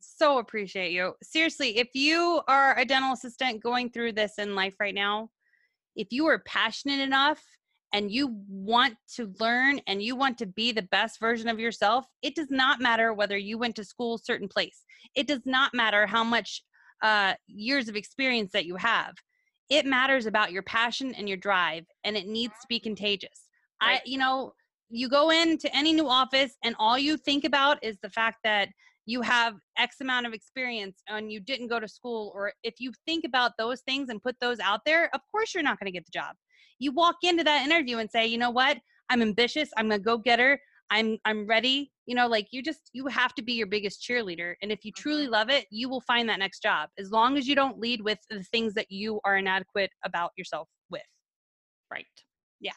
So 0.00 0.38
appreciate 0.38 0.92
you. 0.92 1.14
Seriously, 1.22 1.76
if 1.76 1.88
you 1.94 2.40
are 2.48 2.78
a 2.78 2.84
dental 2.84 3.12
assistant 3.12 3.62
going 3.62 3.90
through 3.90 4.12
this 4.12 4.34
in 4.38 4.54
life 4.54 4.74
right 4.80 4.94
now, 4.94 5.30
if 5.96 6.08
you 6.10 6.26
are 6.26 6.38
passionate 6.40 7.00
enough 7.00 7.42
and 7.92 8.10
you 8.10 8.36
want 8.48 8.94
to 9.14 9.32
learn 9.40 9.80
and 9.86 10.02
you 10.02 10.16
want 10.16 10.38
to 10.38 10.46
be 10.46 10.72
the 10.72 10.82
best 10.82 11.18
version 11.18 11.48
of 11.48 11.58
yourself, 11.58 12.06
it 12.22 12.34
does 12.34 12.50
not 12.50 12.80
matter 12.80 13.12
whether 13.12 13.36
you 13.36 13.58
went 13.58 13.76
to 13.76 13.84
school 13.84 14.16
a 14.16 14.18
certain 14.18 14.48
place. 14.48 14.82
It 15.14 15.26
does 15.26 15.42
not 15.44 15.74
matter 15.74 16.06
how 16.06 16.22
much 16.22 16.62
uh, 17.02 17.34
years 17.46 17.88
of 17.88 17.96
experience 17.96 18.52
that 18.52 18.66
you 18.66 18.76
have. 18.76 19.14
It 19.68 19.86
matters 19.86 20.26
about 20.26 20.52
your 20.52 20.62
passion 20.62 21.14
and 21.14 21.28
your 21.28 21.38
drive, 21.38 21.84
and 22.04 22.16
it 22.16 22.26
needs 22.26 22.52
to 22.52 22.66
be 22.68 22.78
contagious. 22.78 23.48
I, 23.80 24.00
you 24.04 24.16
know, 24.18 24.52
you 24.88 25.08
go 25.08 25.30
into 25.30 25.74
any 25.74 25.92
new 25.92 26.08
office 26.08 26.56
and 26.64 26.76
all 26.78 26.98
you 26.98 27.16
think 27.16 27.44
about 27.44 27.82
is 27.82 27.98
the 28.02 28.10
fact 28.10 28.38
that 28.44 28.68
you 29.06 29.22
have 29.22 29.54
X 29.78 29.96
amount 30.00 30.26
of 30.26 30.32
experience 30.32 31.02
and 31.08 31.32
you 31.32 31.40
didn't 31.40 31.68
go 31.68 31.80
to 31.80 31.88
school, 31.88 32.32
or 32.34 32.52
if 32.62 32.74
you 32.78 32.92
think 33.06 33.24
about 33.24 33.52
those 33.56 33.80
things 33.82 34.08
and 34.10 34.22
put 34.22 34.36
those 34.40 34.58
out 34.60 34.80
there, 34.84 35.08
of 35.14 35.20
course 35.30 35.54
you're 35.54 35.62
not 35.62 35.78
going 35.78 35.86
to 35.86 35.96
get 35.96 36.04
the 36.04 36.10
job. 36.12 36.34
You 36.78 36.92
walk 36.92 37.16
into 37.22 37.44
that 37.44 37.64
interview 37.64 37.98
and 37.98 38.10
say, 38.10 38.26
you 38.26 38.36
know 38.36 38.50
what, 38.50 38.78
I'm 39.08 39.22
ambitious, 39.22 39.70
I'm 39.76 39.92
a 39.92 39.98
go 39.98 40.18
getter, 40.18 40.60
I'm 40.90 41.18
I'm 41.24 41.46
ready. 41.46 41.92
You 42.06 42.14
know, 42.14 42.28
like 42.28 42.48
you 42.50 42.62
just 42.62 42.90
you 42.92 43.06
have 43.06 43.34
to 43.34 43.42
be 43.42 43.54
your 43.54 43.66
biggest 43.66 44.02
cheerleader, 44.02 44.54
and 44.62 44.70
if 44.70 44.84
you 44.84 44.92
truly 44.92 45.24
mm-hmm. 45.24 45.32
love 45.32 45.50
it, 45.50 45.66
you 45.70 45.88
will 45.88 46.02
find 46.02 46.28
that 46.28 46.38
next 46.38 46.62
job. 46.62 46.90
As 46.98 47.10
long 47.10 47.36
as 47.36 47.48
you 47.48 47.54
don't 47.54 47.78
lead 47.78 48.02
with 48.02 48.18
the 48.30 48.42
things 48.44 48.74
that 48.74 48.90
you 48.90 49.20
are 49.24 49.36
inadequate 49.36 49.90
about 50.04 50.30
yourself 50.36 50.68
with. 50.90 51.02
Right. 51.90 52.06
Yeah. 52.60 52.72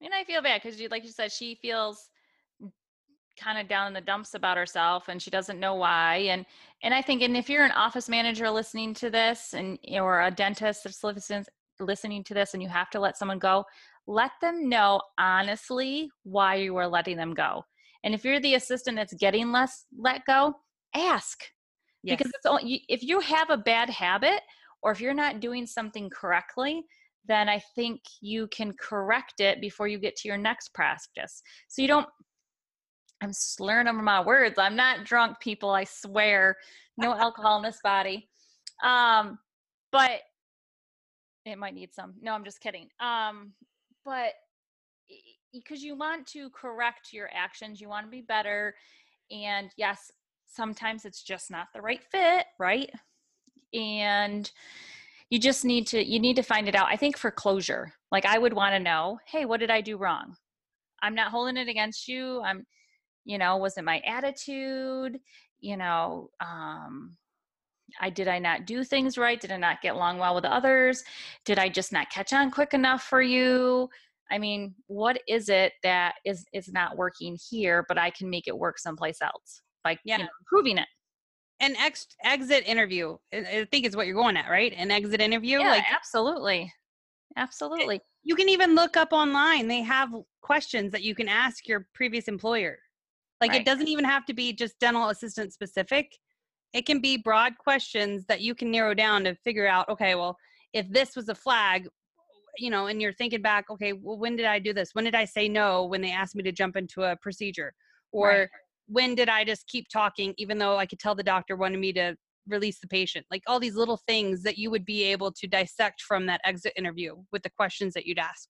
And 0.00 0.12
I 0.12 0.24
feel 0.24 0.42
bad 0.42 0.62
because, 0.62 0.80
you, 0.80 0.88
like 0.88 1.04
you 1.04 1.10
said, 1.10 1.32
she 1.32 1.58
feels 1.62 2.08
kind 3.36 3.58
of 3.58 3.68
down 3.68 3.88
in 3.88 3.92
the 3.92 4.00
dumps 4.00 4.34
about 4.34 4.56
herself 4.56 5.08
and 5.08 5.20
she 5.20 5.30
doesn't 5.30 5.60
know 5.60 5.74
why. 5.74 6.16
And 6.30 6.46
and 6.82 6.94
I 6.94 7.02
think, 7.02 7.22
and 7.22 7.36
if 7.36 7.48
you're 7.48 7.64
an 7.64 7.70
office 7.72 8.08
manager 8.08 8.50
listening 8.50 8.94
to 8.94 9.10
this, 9.10 9.54
and 9.54 9.78
or 9.92 10.22
a 10.22 10.30
dentist 10.30 10.84
that's 10.84 11.02
listening 11.02 11.44
listening 11.80 12.24
to 12.24 12.34
this, 12.34 12.54
and 12.54 12.62
you 12.62 12.68
have 12.68 12.90
to 12.90 13.00
let 13.00 13.16
someone 13.16 13.38
go, 13.38 13.64
let 14.06 14.32
them 14.40 14.68
know 14.68 15.00
honestly 15.18 16.10
why 16.22 16.56
you 16.56 16.76
are 16.76 16.88
letting 16.88 17.16
them 17.16 17.34
go. 17.34 17.64
And 18.04 18.14
if 18.14 18.24
you're 18.24 18.40
the 18.40 18.54
assistant 18.54 18.96
that's 18.96 19.14
getting 19.14 19.50
less 19.50 19.86
let 19.96 20.24
go, 20.26 20.54
ask 20.94 21.44
because 22.04 22.30
it's 22.34 22.64
you- 22.64 22.80
if 22.88 23.02
you 23.02 23.20
have 23.20 23.50
a 23.50 23.56
bad 23.56 23.90
habit 23.90 24.42
or 24.82 24.92
if 24.92 25.00
you're 25.00 25.14
not 25.14 25.40
doing 25.40 25.66
something 25.66 26.10
correctly 26.10 26.84
then 27.26 27.48
i 27.48 27.58
think 27.74 28.00
you 28.20 28.46
can 28.48 28.72
correct 28.74 29.40
it 29.40 29.60
before 29.60 29.88
you 29.88 29.98
get 29.98 30.14
to 30.16 30.28
your 30.28 30.36
next 30.36 30.74
practice 30.74 31.42
so 31.68 31.82
you 31.82 31.88
don't 31.88 32.08
i'm 33.24 33.32
slurring 33.32 33.88
over 33.88 34.02
my 34.02 34.20
words. 34.20 34.58
I'm 34.58 34.76
not 34.76 35.04
drunk 35.04 35.40
people 35.40 35.70
i 35.70 35.84
swear. 35.84 36.56
No 36.96 37.14
alcohol 37.14 37.56
in 37.56 37.62
this 37.64 37.80
body. 37.82 38.28
Um 38.82 39.38
but 39.90 40.20
it 41.44 41.58
might 41.58 41.74
need 41.74 41.92
some. 41.92 42.14
No 42.20 42.32
i'm 42.32 42.44
just 42.44 42.60
kidding. 42.60 42.88
Um 43.00 43.52
but 44.04 44.34
because 45.52 45.82
you 45.82 45.96
want 45.96 46.26
to 46.26 46.50
correct 46.50 47.12
your 47.12 47.30
actions 47.32 47.80
you 47.80 47.88
want 47.88 48.06
to 48.06 48.10
be 48.10 48.22
better 48.22 48.74
and 49.30 49.70
yes 49.76 50.10
sometimes 50.46 51.04
it's 51.04 51.22
just 51.22 51.50
not 51.50 51.68
the 51.74 51.80
right 51.80 52.02
fit 52.12 52.46
right? 52.58 52.90
And 53.72 54.50
you 55.30 55.40
just 55.40 55.64
need 55.64 55.86
to 55.88 56.04
you 56.04 56.20
need 56.20 56.36
to 56.36 56.42
find 56.42 56.68
it 56.68 56.76
out. 56.76 56.88
I 56.88 56.96
think 56.96 57.16
for 57.16 57.30
closure 57.30 57.92
like 58.12 58.26
i 58.26 58.38
would 58.38 58.52
want 58.52 58.74
to 58.74 58.78
know 58.80 59.18
hey 59.26 59.46
what 59.46 59.60
did 59.60 59.70
i 59.70 59.80
do 59.80 59.96
wrong? 59.96 60.36
I'm 61.02 61.14
not 61.14 61.30
holding 61.30 61.58
it 61.58 61.68
against 61.68 62.08
you. 62.08 62.40
I'm 62.42 62.64
you 63.24 63.38
know 63.38 63.56
was 63.56 63.76
it 63.76 63.84
my 63.84 63.98
attitude 64.00 65.18
you 65.60 65.76
know 65.76 66.30
um 66.40 67.16
i 68.00 68.10
did 68.10 68.28
i 68.28 68.38
not 68.38 68.66
do 68.66 68.84
things 68.84 69.16
right 69.18 69.40
did 69.40 69.52
i 69.52 69.56
not 69.56 69.80
get 69.82 69.94
along 69.94 70.18
well 70.18 70.34
with 70.34 70.44
others 70.44 71.02
did 71.44 71.58
i 71.58 71.68
just 71.68 71.92
not 71.92 72.10
catch 72.10 72.32
on 72.32 72.50
quick 72.50 72.74
enough 72.74 73.02
for 73.04 73.22
you 73.22 73.88
i 74.30 74.38
mean 74.38 74.74
what 74.86 75.20
is 75.28 75.48
it 75.48 75.72
that 75.82 76.14
is 76.24 76.44
is 76.52 76.72
not 76.72 76.96
working 76.96 77.38
here 77.50 77.84
but 77.88 77.98
i 77.98 78.10
can 78.10 78.28
make 78.28 78.46
it 78.48 78.56
work 78.56 78.78
someplace 78.78 79.20
else 79.22 79.62
by 79.82 79.96
Yeah. 80.04 80.18
you 80.18 80.24
know, 80.24 80.30
improving 80.40 80.78
it 80.78 80.88
An 81.60 81.76
ex- 81.76 82.08
exit 82.24 82.66
interview, 82.66 83.16
I 83.32 83.66
think 83.70 83.86
is 83.86 83.94
what 83.94 84.06
you're 84.06 84.16
going 84.16 84.36
at, 84.36 84.50
right? 84.50 84.72
An 84.76 84.90
exit 84.90 85.20
interview. 85.20 85.60
yeah 85.60 85.70
like 85.70 85.84
absolutely 85.94 86.72
absolutely 87.36 88.00
you 88.26 88.34
can 88.34 88.48
even 88.48 88.74
look 88.74 88.96
up 88.96 89.12
online. 89.12 89.68
They 89.68 89.82
have 89.82 90.08
questions 90.40 90.90
that 90.92 91.02
you 91.02 91.14
can 91.14 91.28
ask 91.28 91.68
your 91.68 91.86
previous 91.94 92.26
employer. 92.26 92.78
Like 93.40 93.50
Right. 93.50 93.60
it 93.60 93.64
doesn't 93.64 93.88
even 93.88 94.04
have 94.04 94.24
to 94.26 94.34
be 94.34 94.52
just 94.52 94.78
dental 94.78 95.08
assistant 95.08 95.52
specific. 95.52 96.16
It 96.72 96.86
can 96.86 97.00
be 97.00 97.16
broad 97.16 97.58
questions 97.58 98.24
that 98.26 98.40
you 98.40 98.54
can 98.54 98.70
narrow 98.70 98.94
down 98.94 99.24
to 99.24 99.34
figure 99.36 99.66
out, 99.66 99.88
okay, 99.88 100.14
well, 100.14 100.36
if 100.72 100.88
this 100.90 101.14
was 101.14 101.28
a 101.28 101.34
flag, 101.34 101.88
you 102.58 102.70
know, 102.70 102.86
and 102.86 103.00
you're 103.00 103.12
thinking 103.12 103.42
back, 103.42 103.70
okay, 103.70 103.92
well, 103.92 104.18
when 104.18 104.36
did 104.36 104.46
I 104.46 104.58
do 104.58 104.72
this? 104.72 104.90
When 104.92 105.04
did 105.04 105.14
I 105.14 105.24
say 105.24 105.48
no 105.48 105.84
when 105.84 106.00
they 106.00 106.12
asked 106.12 106.34
me 106.34 106.42
to 106.44 106.52
jump 106.52 106.76
into 106.76 107.02
a 107.02 107.16
procedure? 107.16 107.72
Or 108.12 108.28
Right. 108.28 108.48
when 108.86 109.14
did 109.14 109.28
I 109.28 109.44
just 109.44 109.66
keep 109.66 109.88
talking 109.88 110.34
even 110.38 110.58
though 110.58 110.76
I 110.76 110.86
could 110.86 110.98
tell 110.98 111.14
the 111.14 111.22
doctor 111.22 111.56
wanted 111.56 111.78
me 111.78 111.92
to 111.94 112.16
release 112.46 112.80
the 112.80 112.88
patient? 112.88 113.26
Like 113.30 113.42
all 113.46 113.58
these 113.60 113.76
little 113.76 114.00
things 114.06 114.42
that 114.42 114.58
you 114.58 114.70
would 114.70 114.84
be 114.84 115.02
able 115.04 115.32
to 115.32 115.46
dissect 115.46 116.02
from 116.02 116.26
that 116.26 116.40
exit 116.44 116.72
interview 116.76 117.16
with 117.32 117.42
the 117.42 117.50
questions 117.50 117.94
that 117.94 118.06
you'd 118.06 118.18
ask. 118.18 118.48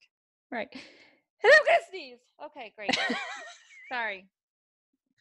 Right. 0.50 0.68
And 0.72 1.52
I'm 1.52 1.66
gonna 1.66 1.78
sneeze. 1.90 2.18
Okay, 2.46 2.72
great. 2.76 2.96
Sorry. 3.92 4.28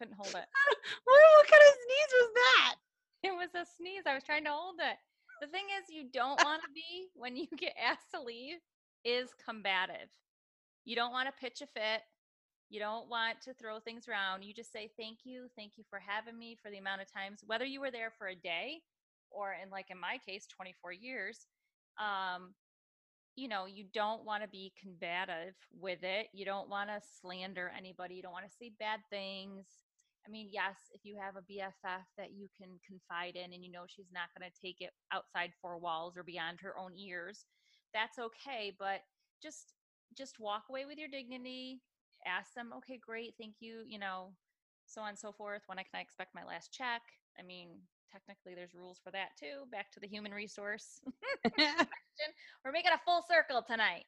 Couldn't 0.04 0.20
hold 0.20 0.36
it. 0.36 0.44
what 1.06 1.48
kind 1.48 1.64
of 1.64 1.74
sneeze 1.80 2.12
was 2.12 2.32
that? 2.36 2.76
It 3.24 3.32
was 3.32 3.56
a 3.56 3.64
sneeze. 3.78 4.04
I 4.06 4.16
was 4.16 4.24
trying 4.24 4.44
to 4.44 4.52
hold 4.52 4.76
it. 4.80 4.98
The 5.40 5.48
thing 5.48 5.64
is, 5.80 5.88
you 5.88 6.12
don't 6.12 6.36
want 6.44 6.62
to 6.62 6.68
be 6.76 7.08
when 7.16 7.38
you 7.38 7.48
get 7.56 7.72
asked 7.80 8.12
to 8.14 8.22
leave 8.22 8.60
is 9.06 9.30
combative. 9.40 10.12
You 10.84 10.98
don't 10.98 11.14
want 11.14 11.30
to 11.30 11.40
pitch 11.40 11.62
a 11.62 11.68
fit. 11.68 12.02
You 12.70 12.82
don't 12.82 13.10
want 13.10 13.40
to 13.44 13.54
throw 13.54 13.80
things 13.80 14.10
around. 14.10 14.44
You 14.44 14.54
just 14.54 14.74
say 14.74 14.92
thank 15.00 15.20
you, 15.24 15.48
thank 15.56 15.74
you 15.78 15.86
for 15.90 16.00
having 16.00 16.38
me 16.38 16.58
for 16.62 16.70
the 16.70 16.80
amount 16.80 17.02
of 17.02 17.08
times, 17.12 17.40
whether 17.46 17.64
you 17.64 17.80
were 17.80 17.92
there 17.92 18.12
for 18.18 18.28
a 18.28 18.36
day 18.36 18.82
or, 19.32 19.56
in 19.64 19.70
like 19.70 19.86
in 19.90 20.00
my 20.00 20.18
case, 20.28 20.48
24 20.48 20.92
years. 20.92 21.48
Um, 21.98 22.56
you 23.36 23.48
know, 23.48 23.66
you 23.66 23.86
don't 23.94 24.26
want 24.26 24.44
to 24.44 24.50
be 24.50 24.74
combative 24.80 25.56
with 25.80 26.04
it. 26.04 26.28
You 26.34 26.46
don't 26.46 26.70
want 26.70 26.90
to 26.90 27.02
slander 27.22 27.72
anybody. 27.76 28.16
You 28.16 28.22
don't 28.22 28.32
want 28.34 28.46
to 28.46 28.58
say 28.60 28.72
bad 28.80 29.00
things. 29.10 29.66
I 30.26 30.30
mean, 30.30 30.50
yes, 30.52 30.78
if 30.94 31.02
you 31.04 31.18
have 31.20 31.36
a 31.36 31.42
BFF 31.42 32.06
that 32.18 32.32
you 32.32 32.48
can 32.58 32.80
confide 32.88 33.36
in 33.36 33.54
and 33.54 33.64
you 33.64 33.72
know 33.72 33.84
she's 33.88 34.12
not 34.14 34.30
going 34.38 34.50
to 34.50 34.62
take 34.62 34.78
it 34.80 34.92
outside 35.12 35.52
four 35.62 35.78
walls 35.78 36.16
or 36.18 36.24
beyond 36.24 36.60
her 36.62 36.78
own 36.78 36.94
ears, 36.98 37.46
that's 37.94 38.20
okay. 38.20 38.74
But 38.78 39.02
just 39.42 39.74
just 40.18 40.40
walk 40.40 40.64
away 40.70 40.86
with 40.86 40.98
your 40.98 41.10
dignity. 41.10 41.82
Ask 42.26 42.54
them, 42.54 42.72
okay, 42.78 42.98
great, 43.06 43.34
thank 43.38 43.56
you, 43.60 43.84
you 43.86 44.00
know, 44.00 44.32
so 44.86 45.02
on 45.02 45.10
and 45.10 45.20
so 45.20 45.34
forth. 45.34 45.64
When 45.66 45.78
I 45.80 45.84
can 45.84 46.00
I 46.00 46.02
expect 46.02 46.36
my 46.36 46.46
last 46.46 46.72
check? 46.72 47.02
I 47.38 47.44
mean, 47.44 47.70
technically 48.12 48.56
there's 48.56 48.74
rules 48.74 49.00
for 49.04 49.12
that 49.12 49.36
too. 49.38 49.68
Back 49.72 49.92
to 49.94 50.00
the 50.00 50.08
human 50.08 50.32
resource. 50.34 51.02
We're 52.64 52.72
making 52.72 52.92
a 52.94 53.02
full 53.06 53.24
circle 53.30 53.64
tonight. 53.68 54.06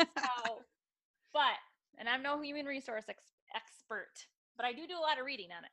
So, 0.00 0.64
but, 1.32 1.58
and 1.98 2.08
I'm 2.08 2.22
no 2.22 2.40
human 2.42 2.66
resource 2.66 3.04
ex- 3.08 3.32
expert, 3.54 4.26
but 4.60 4.66
I 4.66 4.72
do 4.72 4.86
do 4.86 4.98
a 4.98 5.00
lot 5.00 5.18
of 5.18 5.24
reading 5.24 5.48
on 5.56 5.64
it. 5.64 5.72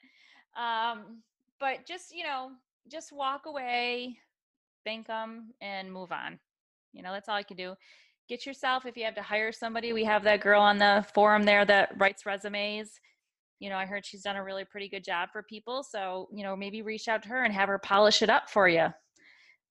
Um, 0.58 1.18
but 1.60 1.86
just, 1.86 2.16
you 2.16 2.24
know, 2.24 2.52
just 2.90 3.12
walk 3.12 3.46
away, 3.46 4.18
thank 4.86 5.08
them, 5.08 5.54
and 5.60 5.92
move 5.92 6.14
on. 6.14 6.40
You 6.94 7.04
know, 7.04 7.12
that's 7.12 7.28
all 7.28 7.36
I 7.36 7.44
can 7.44 7.58
do. 7.58 7.76
Get 8.30 8.46
yourself, 8.46 8.86
if 8.86 8.96
you 8.96 9.04
have 9.04 9.16
to 9.16 9.22
hire 9.22 9.52
somebody, 9.52 9.92
we 9.92 10.06
have 10.06 10.24
that 10.24 10.40
girl 10.40 10.62
on 10.62 10.78
the 10.78 11.06
forum 11.14 11.44
there 11.44 11.66
that 11.66 12.00
writes 12.00 12.26
resumes 12.26 13.00
you 13.60 13.70
know, 13.70 13.78
I 13.78 13.86
heard 13.86 14.06
she's 14.06 14.22
done 14.22 14.36
a 14.36 14.44
really 14.44 14.66
pretty 14.66 14.88
good 14.88 15.04
job 15.04 15.30
for 15.32 15.42
people. 15.42 15.84
So, 15.84 16.30
you 16.32 16.44
know, 16.44 16.56
maybe 16.56 16.82
reach 16.82 17.08
out 17.08 17.24
to 17.24 17.30
her 17.30 17.44
and 17.44 17.54
have 17.54 17.70
her 17.70 17.80
polish 17.80 18.22
it 18.22 18.30
up 18.30 18.50
for 18.50 18.68
you. 18.68 18.88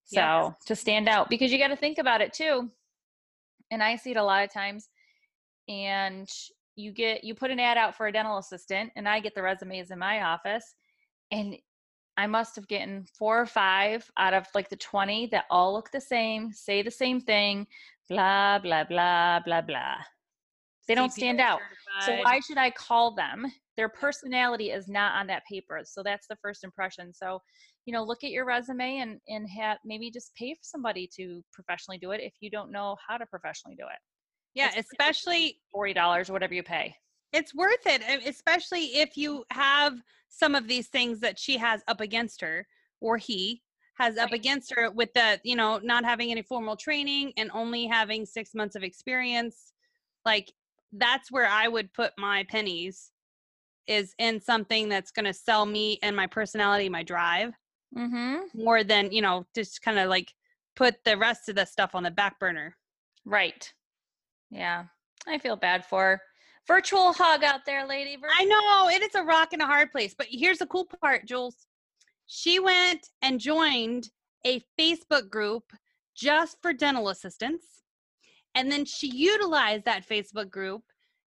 So 0.03 0.19
yes. 0.19 0.53
to 0.65 0.75
stand 0.75 1.07
out 1.07 1.29
because 1.29 1.51
you 1.51 1.57
got 1.57 1.69
to 1.69 1.75
think 1.75 1.97
about 1.97 2.21
it 2.21 2.33
too. 2.33 2.69
And 3.71 3.83
I 3.83 3.95
see 3.95 4.11
it 4.11 4.17
a 4.17 4.23
lot 4.23 4.43
of 4.43 4.53
times. 4.53 4.89
And 5.69 6.29
you 6.77 6.91
get, 6.91 7.23
you 7.23 7.35
put 7.35 7.51
an 7.51 7.59
ad 7.59 7.77
out 7.77 7.95
for 7.95 8.07
a 8.07 8.11
dental 8.11 8.37
assistant, 8.37 8.91
and 8.95 9.07
I 9.07 9.19
get 9.19 9.35
the 9.35 9.41
resumes 9.41 9.91
in 9.91 9.99
my 9.99 10.21
office. 10.21 10.75
And 11.31 11.55
I 12.15 12.27
must 12.27 12.55
have 12.55 12.67
gotten 12.67 13.05
four 13.17 13.39
or 13.39 13.45
five 13.45 14.09
out 14.17 14.33
of 14.33 14.47
like 14.55 14.69
the 14.69 14.75
20 14.75 15.27
that 15.27 15.45
all 15.49 15.73
look 15.73 15.91
the 15.91 16.01
same, 16.01 16.51
say 16.51 16.81
the 16.81 16.91
same 16.91 17.19
thing, 17.19 17.67
blah, 18.09 18.59
blah, 18.59 18.85
blah, 18.85 19.41
blah, 19.45 19.61
blah. 19.61 19.95
They 20.87 20.95
don't 20.95 21.11
stand 21.11 21.41
out. 21.41 21.59
Certified. 21.99 22.23
So 22.23 22.23
why 22.23 22.39
should 22.39 22.57
I 22.57 22.71
call 22.71 23.13
them 23.13 23.51
their 23.77 23.87
personality 23.87 24.71
is 24.71 24.89
not 24.89 25.15
on 25.15 25.27
that 25.27 25.45
paper 25.45 25.81
so 25.85 26.03
that's 26.03 26.27
the 26.27 26.35
first 26.41 26.63
impression 26.63 27.13
so 27.13 27.39
you 27.85 27.93
know 27.93 28.03
look 28.03 28.23
at 28.23 28.31
your 28.31 28.43
resume 28.43 28.97
and 28.97 29.19
and 29.29 29.47
have 29.49 29.77
maybe 29.85 30.11
just 30.11 30.35
pay 30.35 30.53
for 30.53 30.63
somebody 30.63 31.07
to 31.15 31.41
professionally 31.53 31.99
do 31.99 32.11
it 32.11 32.19
if 32.21 32.33
you 32.41 32.49
don't 32.49 32.71
know 32.71 32.97
how 33.07 33.17
to 33.17 33.25
professionally 33.27 33.75
do 33.75 33.85
it 33.85 33.99
yeah 34.57 34.71
it's 34.75 34.91
especially 34.91 35.59
$40 35.75 36.29
whatever 36.29 36.53
you 36.53 36.63
pay 36.63 36.95
it's 37.33 37.53
worth 37.53 37.85
it 37.85 38.01
especially 38.25 38.97
if 38.97 39.17
you 39.17 39.43
have 39.51 39.93
some 40.29 40.55
of 40.55 40.67
these 40.67 40.87
things 40.87 41.19
that 41.19 41.39
she 41.39 41.57
has 41.57 41.81
up 41.87 42.01
against 42.01 42.41
her 42.41 42.67
or 43.01 43.17
he 43.17 43.61
has 43.95 44.17
up 44.17 44.31
against 44.31 44.73
her 44.75 44.91
with 44.91 45.11
the 45.13 45.39
you 45.43 45.55
know 45.55 45.79
not 45.83 46.05
having 46.05 46.31
any 46.31 46.41
formal 46.41 46.75
training 46.75 47.33
and 47.37 47.49
only 47.53 47.87
having 47.87 48.25
six 48.25 48.53
months 48.53 48.75
of 48.75 48.83
experience 48.83 49.73
like 50.25 50.51
that's 50.93 51.31
where 51.31 51.47
i 51.47 51.67
would 51.67 51.91
put 51.93 52.11
my 52.17 52.45
pennies 52.49 53.11
is 53.87 54.13
in 54.19 54.39
something 54.39 54.89
that's 54.89 55.11
going 55.11 55.25
to 55.25 55.33
sell 55.33 55.65
me 55.65 55.97
and 56.03 56.15
my 56.15 56.27
personality, 56.27 56.89
my 56.89 57.03
drive, 57.03 57.53
mm-hmm. 57.97 58.39
more 58.53 58.83
than 58.83 59.11
you 59.11 59.21
know, 59.21 59.45
just 59.55 59.81
kind 59.81 59.97
of 59.97 60.09
like 60.09 60.33
put 60.75 60.95
the 61.05 61.17
rest 61.17 61.49
of 61.49 61.55
the 61.55 61.65
stuff 61.65 61.95
on 61.95 62.03
the 62.03 62.11
back 62.11 62.39
burner. 62.39 62.75
Right. 63.25 63.71
Yeah, 64.49 64.85
I 65.27 65.37
feel 65.37 65.55
bad 65.55 65.85
for 65.85 66.21
virtual 66.67 67.13
hug 67.13 67.43
out 67.43 67.65
there, 67.65 67.87
lady. 67.87 68.15
Virtual. 68.15 68.31
I 68.37 68.45
know 68.45 68.89
it 68.89 69.01
is 69.01 69.15
a 69.15 69.23
rock 69.23 69.53
and 69.53 69.61
a 69.61 69.65
hard 69.65 69.91
place, 69.91 70.13
but 70.17 70.27
here's 70.29 70.59
the 70.59 70.67
cool 70.67 70.87
part, 71.01 71.25
Jules. 71.25 71.67
She 72.27 72.59
went 72.59 73.09
and 73.21 73.39
joined 73.39 74.09
a 74.45 74.61
Facebook 74.79 75.29
group 75.29 75.63
just 76.15 76.57
for 76.61 76.73
dental 76.73 77.09
assistants. 77.09 77.65
And 78.55 78.71
then 78.71 78.85
she 78.85 79.07
utilized 79.07 79.85
that 79.85 80.07
Facebook 80.07 80.49
group 80.49 80.83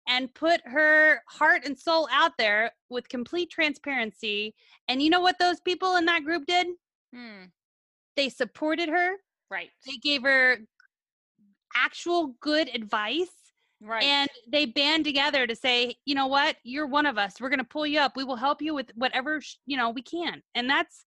and 0.08 0.34
put 0.34 0.62
her 0.65 1.21
heart 1.28 1.63
and 1.65 1.78
soul 1.78 2.08
out 2.12 2.32
there 2.38 2.71
with 2.89 3.08
complete 3.08 3.50
transparency. 3.52 4.56
And 4.88 5.02
you 5.02 5.10
know 5.10 5.21
what 5.21 5.38
those 5.39 5.60
people 5.62 5.95
in 5.97 6.06
that 6.06 6.24
group 6.24 6.45
did? 6.47 6.67
Hmm. 7.13 7.45
They 8.17 8.30
supported 8.30 8.89
her. 8.89 9.13
Right. 9.50 9.69
They 9.86 9.97
gave 9.97 10.24
her 10.24 10.58
actual 11.75 12.36
good 12.41 12.69
advice. 12.73 13.29
Right. 13.84 14.03
And 14.03 14.29
they 14.47 14.67
band 14.67 15.05
together 15.05 15.47
to 15.47 15.55
say, 15.55 15.95
you 16.05 16.13
know 16.13 16.27
what? 16.27 16.57
You're 16.63 16.86
one 16.86 17.07
of 17.07 17.17
us. 17.17 17.41
We're 17.41 17.49
going 17.49 17.60
to 17.60 17.65
pull 17.65 17.88
you 17.88 17.99
up. 17.99 18.15
We 18.15 18.23
will 18.23 18.36
help 18.36 18.62
you 18.62 18.75
with 18.75 18.91
whatever, 18.95 19.41
you 19.65 19.75
know, 19.75 19.89
we 19.89 20.03
can. 20.03 20.43
And 20.53 20.69
that's 20.69 21.03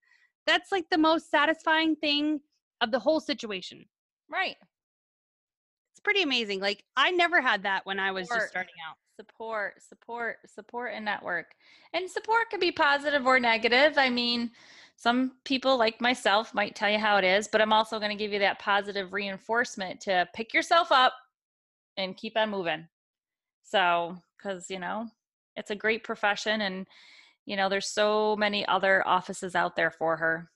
that's 0.47 0.73
like 0.73 0.91
the 0.91 0.99
most 0.99 1.31
satisfying 1.31 1.97
thing 1.97 2.41
of 2.81 2.91
the 2.91 2.99
whole 2.99 3.21
situation. 3.21 3.85
Right 4.31 4.57
It's 5.93 6.01
pretty 6.01 6.23
amazing. 6.23 6.61
Like 6.61 6.85
I 6.97 7.13
never 7.13 7.41
had 7.41 7.63
that 7.63 7.87
when 7.87 8.01
I 8.01 8.11
was 8.11 8.27
support, 8.27 8.43
just 8.43 8.51
starting 8.51 8.75
out. 8.89 8.97
Support, 9.17 9.83
support, 9.89 10.37
support 10.53 10.93
and 10.95 11.05
network. 11.05 11.55
And 11.93 12.11
support 12.11 12.51
can 12.51 12.59
be 12.59 12.73
positive 12.73 13.25
or 13.25 13.39
negative. 13.39 13.95
I 13.97 14.11
mean, 14.11 14.51
some 14.97 15.33
people 15.45 15.77
like 15.77 16.01
myself 16.01 16.55
might 16.55 16.75
tell 16.75 16.91
you 16.91 16.99
how 16.99 17.17
it 17.17 17.25
is, 17.25 17.49
but 17.49 17.61
I'm 17.61 17.73
also 17.73 17.99
going 17.99 18.11
to 18.11 18.23
give 18.23 18.33
you 18.33 18.39
that 18.39 18.59
positive 18.59 19.13
reinforcement 19.13 20.01
to 20.03 20.29
pick 20.35 20.55
yourself 20.55 20.93
up 20.93 21.15
and 21.97 22.17
keep 22.17 22.37
on 22.37 22.51
moving. 22.51 22.89
So, 23.63 24.17
cuz 24.43 24.71
you 24.71 24.79
know, 24.79 25.09
it's 25.57 25.71
a 25.71 25.77
great 25.77 26.05
profession 26.05 26.63
and 26.63 26.87
you 27.47 27.57
know, 27.57 27.69
there's 27.69 27.89
so 27.89 28.37
many 28.37 28.67
other 28.67 29.07
offices 29.07 29.55
out 29.55 29.77
there 29.77 29.91
for 29.91 30.17
her 30.17 30.51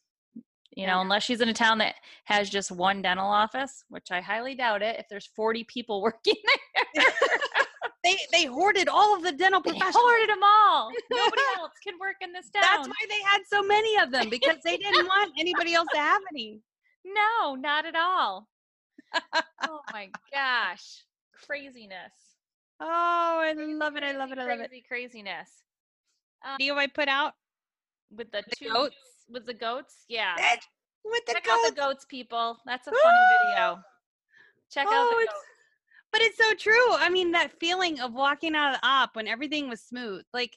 you 0.78 0.86
know, 0.86 1.00
unless 1.00 1.24
she's 1.24 1.40
in 1.40 1.48
a 1.48 1.54
town 1.54 1.78
that 1.78 1.96
has 2.24 2.48
just 2.48 2.70
one 2.70 3.02
dental 3.02 3.26
office, 3.26 3.84
which 3.88 4.12
I 4.12 4.20
highly 4.20 4.54
doubt 4.54 4.80
it. 4.80 4.96
If 4.96 5.08
there's 5.08 5.26
40 5.26 5.64
people 5.64 6.00
working 6.02 6.36
there, 6.94 7.04
they 8.08 8.16
they 8.32 8.44
hoarded 8.46 8.88
all 8.88 9.16
of 9.16 9.22
the 9.22 9.32
dental 9.32 9.60
professionals. 9.60 9.94
They 9.94 10.00
hoarded 10.00 10.30
them 10.30 10.42
all. 10.42 10.90
Nobody 11.10 11.42
else 11.56 11.72
can 11.86 11.98
work 11.98 12.16
in 12.20 12.32
this 12.32 12.50
town. 12.50 12.62
That's 12.62 12.88
why 12.88 13.06
they 13.08 13.22
had 13.24 13.40
so 13.48 13.62
many 13.62 13.96
of 13.98 14.10
them 14.10 14.28
because 14.30 14.56
they 14.64 14.76
didn't 14.84 15.06
want 15.06 15.32
anybody 15.38 15.74
else 15.74 15.88
to 15.92 15.98
have 15.98 16.22
any. 16.32 16.60
No, 17.04 17.54
not 17.54 17.86
at 17.86 17.96
all. 17.96 18.48
oh 19.62 19.80
my 19.92 20.10
gosh, 20.32 21.04
craziness. 21.46 22.12
Oh, 22.80 23.40
I 23.42 23.54
love 23.56 23.96
it. 23.96 24.02
I 24.02 24.12
love 24.12 24.32
it. 24.32 24.38
I 24.38 24.46
love 24.46 24.60
it. 24.60 24.68
Crazy 24.68 24.84
craziness. 24.86 25.50
Um, 26.44 26.56
Video 26.58 26.76
I 26.76 26.86
put 26.86 27.08
out 27.08 27.32
with 28.10 28.30
the, 28.30 28.42
the 28.48 28.56
two 28.56 28.72
goats 28.72 28.96
with 29.28 29.46
the 29.46 29.54
goats. 29.54 30.04
Yeah. 30.08 30.34
with 31.04 31.24
the 31.26 31.32
Check 31.34 31.44
goats. 31.44 31.66
out 31.66 31.74
the 31.74 31.80
goats, 31.80 32.04
people. 32.08 32.58
That's 32.66 32.86
a 32.86 32.90
funny 32.90 33.18
video. 33.48 33.78
Check 34.70 34.86
oh, 34.88 34.94
out 34.94 35.10
the 35.10 35.26
goats. 35.26 35.47
But 36.12 36.22
it's 36.22 36.38
so 36.38 36.54
true. 36.54 36.94
I 36.94 37.10
mean, 37.10 37.32
that 37.32 37.58
feeling 37.60 38.00
of 38.00 38.14
walking 38.14 38.54
out 38.54 38.74
of 38.74 38.80
the 38.80 38.86
op 38.86 39.16
when 39.16 39.28
everything 39.28 39.68
was 39.68 39.80
smooth, 39.80 40.24
like. 40.32 40.56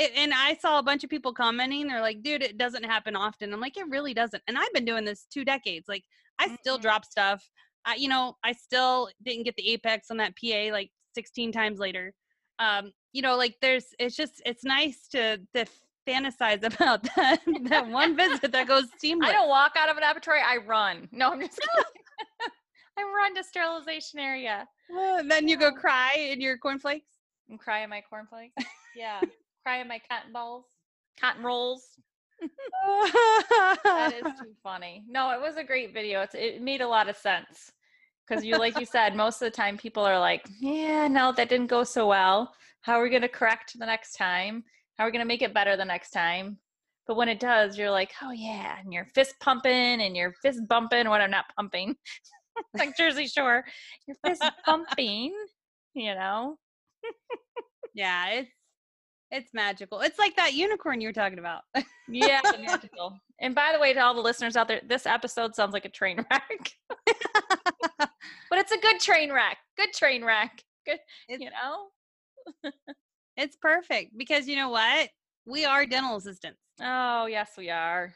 It, 0.00 0.12
and 0.14 0.32
I 0.32 0.54
saw 0.54 0.78
a 0.78 0.82
bunch 0.84 1.02
of 1.02 1.10
people 1.10 1.32
commenting. 1.32 1.88
They're 1.88 2.00
like, 2.00 2.22
"Dude, 2.22 2.40
it 2.40 2.56
doesn't 2.56 2.84
happen 2.84 3.16
often." 3.16 3.52
I'm 3.52 3.60
like, 3.60 3.76
"It 3.76 3.88
really 3.88 4.14
doesn't." 4.14 4.40
And 4.46 4.56
I've 4.56 4.72
been 4.72 4.84
doing 4.84 5.04
this 5.04 5.26
two 5.28 5.44
decades. 5.44 5.88
Like, 5.88 6.04
I 6.38 6.46
mm-hmm. 6.46 6.54
still 6.60 6.78
drop 6.78 7.04
stuff. 7.04 7.42
I, 7.84 7.96
you 7.96 8.08
know, 8.08 8.36
I 8.44 8.52
still 8.52 9.08
didn't 9.24 9.44
get 9.44 9.56
the 9.56 9.68
apex 9.70 10.10
on 10.10 10.18
that 10.18 10.34
PA 10.36 10.68
like 10.72 10.90
16 11.14 11.52
times 11.52 11.78
later. 11.78 12.12
Um, 12.58 12.92
you 13.12 13.22
know, 13.22 13.36
like 13.36 13.56
there's, 13.60 13.86
it's 13.98 14.14
just, 14.14 14.42
it's 14.44 14.62
nice 14.62 15.08
to 15.12 15.38
to 15.54 15.64
fantasize 16.08 16.62
about 16.74 17.02
that 17.16 17.40
that 17.64 17.88
one 17.88 18.16
visit 18.16 18.52
that 18.52 18.66
goes 18.66 18.86
seamless. 18.98 19.30
I 19.30 19.32
don't 19.32 19.48
walk 19.48 19.72
out 19.76 19.88
of 19.88 19.96
an 19.96 20.02
laboratory. 20.02 20.40
I 20.44 20.58
run. 20.58 21.08
No, 21.12 21.32
I'm 21.32 21.40
just 21.40 21.60
I 22.98 23.02
run 23.14 23.34
to 23.36 23.44
sterilization 23.44 24.18
area. 24.18 24.66
Uh, 24.90 25.22
then 25.22 25.46
you 25.46 25.56
go 25.56 25.70
cry 25.70 26.14
in 26.18 26.40
your 26.40 26.58
cornflakes. 26.58 27.06
And 27.48 27.58
cry 27.58 27.82
in 27.82 27.90
my 27.90 28.02
cornflakes. 28.08 28.54
Yeah, 28.96 29.20
cry 29.62 29.78
in 29.78 29.88
my 29.88 30.00
cotton 30.10 30.32
balls, 30.32 30.64
cotton 31.20 31.42
rolls. 31.42 31.98
that 32.40 34.12
is 34.14 34.32
too 34.40 34.52
funny. 34.62 35.04
No, 35.08 35.30
it 35.30 35.40
was 35.40 35.56
a 35.56 35.64
great 35.64 35.94
video. 35.94 36.22
It's, 36.22 36.34
it 36.34 36.62
made 36.62 36.80
a 36.80 36.88
lot 36.88 37.08
of 37.08 37.16
sense 37.16 37.72
because 38.26 38.44
you, 38.44 38.58
like 38.58 38.78
you 38.78 38.86
said, 38.86 39.14
most 39.16 39.40
of 39.40 39.46
the 39.46 39.56
time 39.56 39.78
people 39.78 40.04
are 40.04 40.18
like, 40.18 40.46
"Yeah, 40.60 41.08
no, 41.08 41.32
that 41.32 41.48
didn't 41.48 41.68
go 41.68 41.84
so 41.84 42.06
well. 42.06 42.52
How 42.82 42.94
are 42.94 43.02
we 43.02 43.10
going 43.10 43.22
to 43.22 43.28
correct 43.28 43.78
the 43.78 43.86
next 43.86 44.14
time?" 44.16 44.64
How 44.96 45.04
are 45.04 45.06
we 45.06 45.12
going 45.12 45.24
to 45.24 45.28
make 45.28 45.42
it 45.42 45.54
better 45.54 45.76
the 45.76 45.84
next 45.84 46.10
time? 46.10 46.58
But 47.06 47.16
when 47.16 47.28
it 47.28 47.38
does, 47.38 47.78
you're 47.78 47.90
like, 47.90 48.12
oh 48.20 48.32
yeah, 48.32 48.76
and 48.78 48.92
you're 48.92 49.06
fist 49.06 49.34
pumping 49.40 50.02
and 50.02 50.16
you're 50.16 50.34
fist 50.42 50.60
bumping 50.68 51.08
when 51.08 51.22
I'm 51.22 51.30
not 51.30 51.46
pumping, 51.56 51.96
like 52.78 52.96
Jersey 52.96 53.26
Shore, 53.26 53.64
you're 54.06 54.16
fist 54.26 54.42
bumping, 54.66 55.34
you 55.94 56.14
know. 56.14 56.56
Yeah, 57.94 58.28
it's 58.30 58.50
it's 59.30 59.50
magical. 59.52 60.00
It's 60.00 60.18
like 60.18 60.36
that 60.36 60.54
unicorn 60.54 61.00
you 61.00 61.08
were 61.08 61.12
talking 61.12 61.38
about. 61.38 61.62
Yeah, 62.08 62.40
magical. 62.66 63.18
And 63.40 63.54
by 63.54 63.72
the 63.74 63.78
way, 63.78 63.92
to 63.92 64.00
all 64.00 64.14
the 64.14 64.20
listeners 64.22 64.56
out 64.56 64.68
there, 64.68 64.80
this 64.86 65.04
episode 65.06 65.54
sounds 65.54 65.72
like 65.74 65.84
a 65.84 65.90
train 65.90 66.24
wreck, 66.30 66.72
but 68.50 68.58
it's 68.58 68.72
a 68.72 68.78
good 68.78 69.00
train 69.00 69.32
wreck. 69.32 69.58
Good 69.76 69.92
train 69.92 70.24
wreck. 70.24 70.62
Good, 70.86 70.98
It's- 71.28 71.40
you 71.40 71.50
know. 71.50 72.70
it's 73.36 73.56
perfect 73.56 74.16
because 74.16 74.48
you 74.48 74.56
know 74.56 74.70
what? 74.70 75.10
We 75.46 75.64
are 75.66 75.84
dental 75.86 76.16
assistants. 76.16 76.58
Oh 76.80 77.26
yes, 77.26 77.50
we 77.58 77.68
are. 77.70 78.14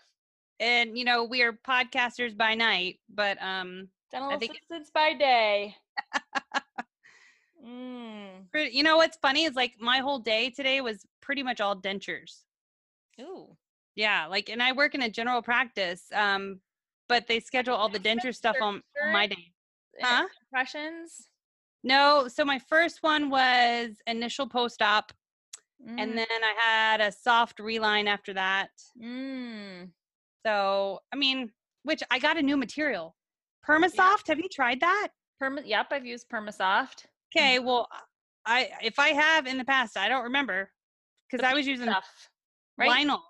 And 0.61 0.97
you 0.97 1.05
know, 1.05 1.25
we 1.25 1.43
are 1.43 1.53
podcasters 1.53 2.37
by 2.37 2.55
night, 2.55 2.99
but 3.13 3.37
um 3.43 3.89
Dental 4.13 4.39
think- 4.39 4.53
assistants 4.53 4.91
by 4.91 5.15
day. 5.15 5.77
mm. 7.67 8.29
you 8.71 8.83
know 8.83 8.97
what's 8.97 9.17
funny 9.19 9.45
is 9.45 9.55
like 9.55 9.75
my 9.81 9.99
whole 9.99 10.19
day 10.19 10.51
today 10.51 10.81
was 10.81 11.05
pretty 11.21 11.43
much 11.43 11.61
all 11.61 11.77
dentures. 11.77 12.41
Ooh. 13.21 13.57
Yeah, 13.95 14.27
like 14.27 14.49
and 14.49 14.63
I 14.63 14.73
work 14.73 14.95
in 14.95 15.03
a 15.03 15.11
general 15.11 15.43
practice. 15.43 16.05
Um 16.15 16.61
but 17.09 17.27
they 17.27 17.41
schedule 17.41 17.75
all 17.75 17.89
the 17.89 17.99
denture 17.99 18.35
stuff 18.35 18.57
on, 18.63 18.83
my 19.13 19.27
day. 19.27 19.53
Huh? 20.01 20.27
Impressions. 20.47 21.29
No, 21.85 22.29
so 22.29 22.45
my 22.45 22.59
first 22.59 23.03
one 23.03 23.29
was 23.29 23.91
initial 24.07 24.47
post-op 24.47 25.13
and 25.99 26.17
then 26.17 26.27
I 26.31 26.55
had 26.59 27.01
a 27.01 27.13
soft 27.13 27.59
reline 27.59 28.07
after 28.07 28.33
that. 28.35 28.71
Mm. 29.03 29.91
So, 30.47 31.01
I 31.13 31.17
mean, 31.17 31.51
which 31.83 32.03
I 32.11 32.19
got 32.19 32.37
a 32.37 32.43
new 32.43 32.57
material. 32.57 33.17
Permasoft, 33.69 34.27
have 34.29 34.39
you 34.39 34.49
tried 34.53 34.81
that? 34.81 35.09
Perma- 35.43 35.63
yep, 35.65 35.87
I've 35.91 36.07
used 36.07 36.29
Permasoft. 36.29 37.07
Okay, 37.35 37.59
well, 37.59 37.89
I 38.47 38.71
if 38.83 38.99
I 38.99 39.09
have 39.11 39.47
in 39.47 39.59
the 39.59 39.65
past, 39.65 39.97
I 39.97 40.09
don't 40.09 40.25
remember 40.25 40.71
because 41.31 41.45
I 41.45 41.55
was 41.55 41.67
using 41.67 41.87
stuff, 41.89 42.07
right? 42.79 43.07
vinyl. 43.07 43.21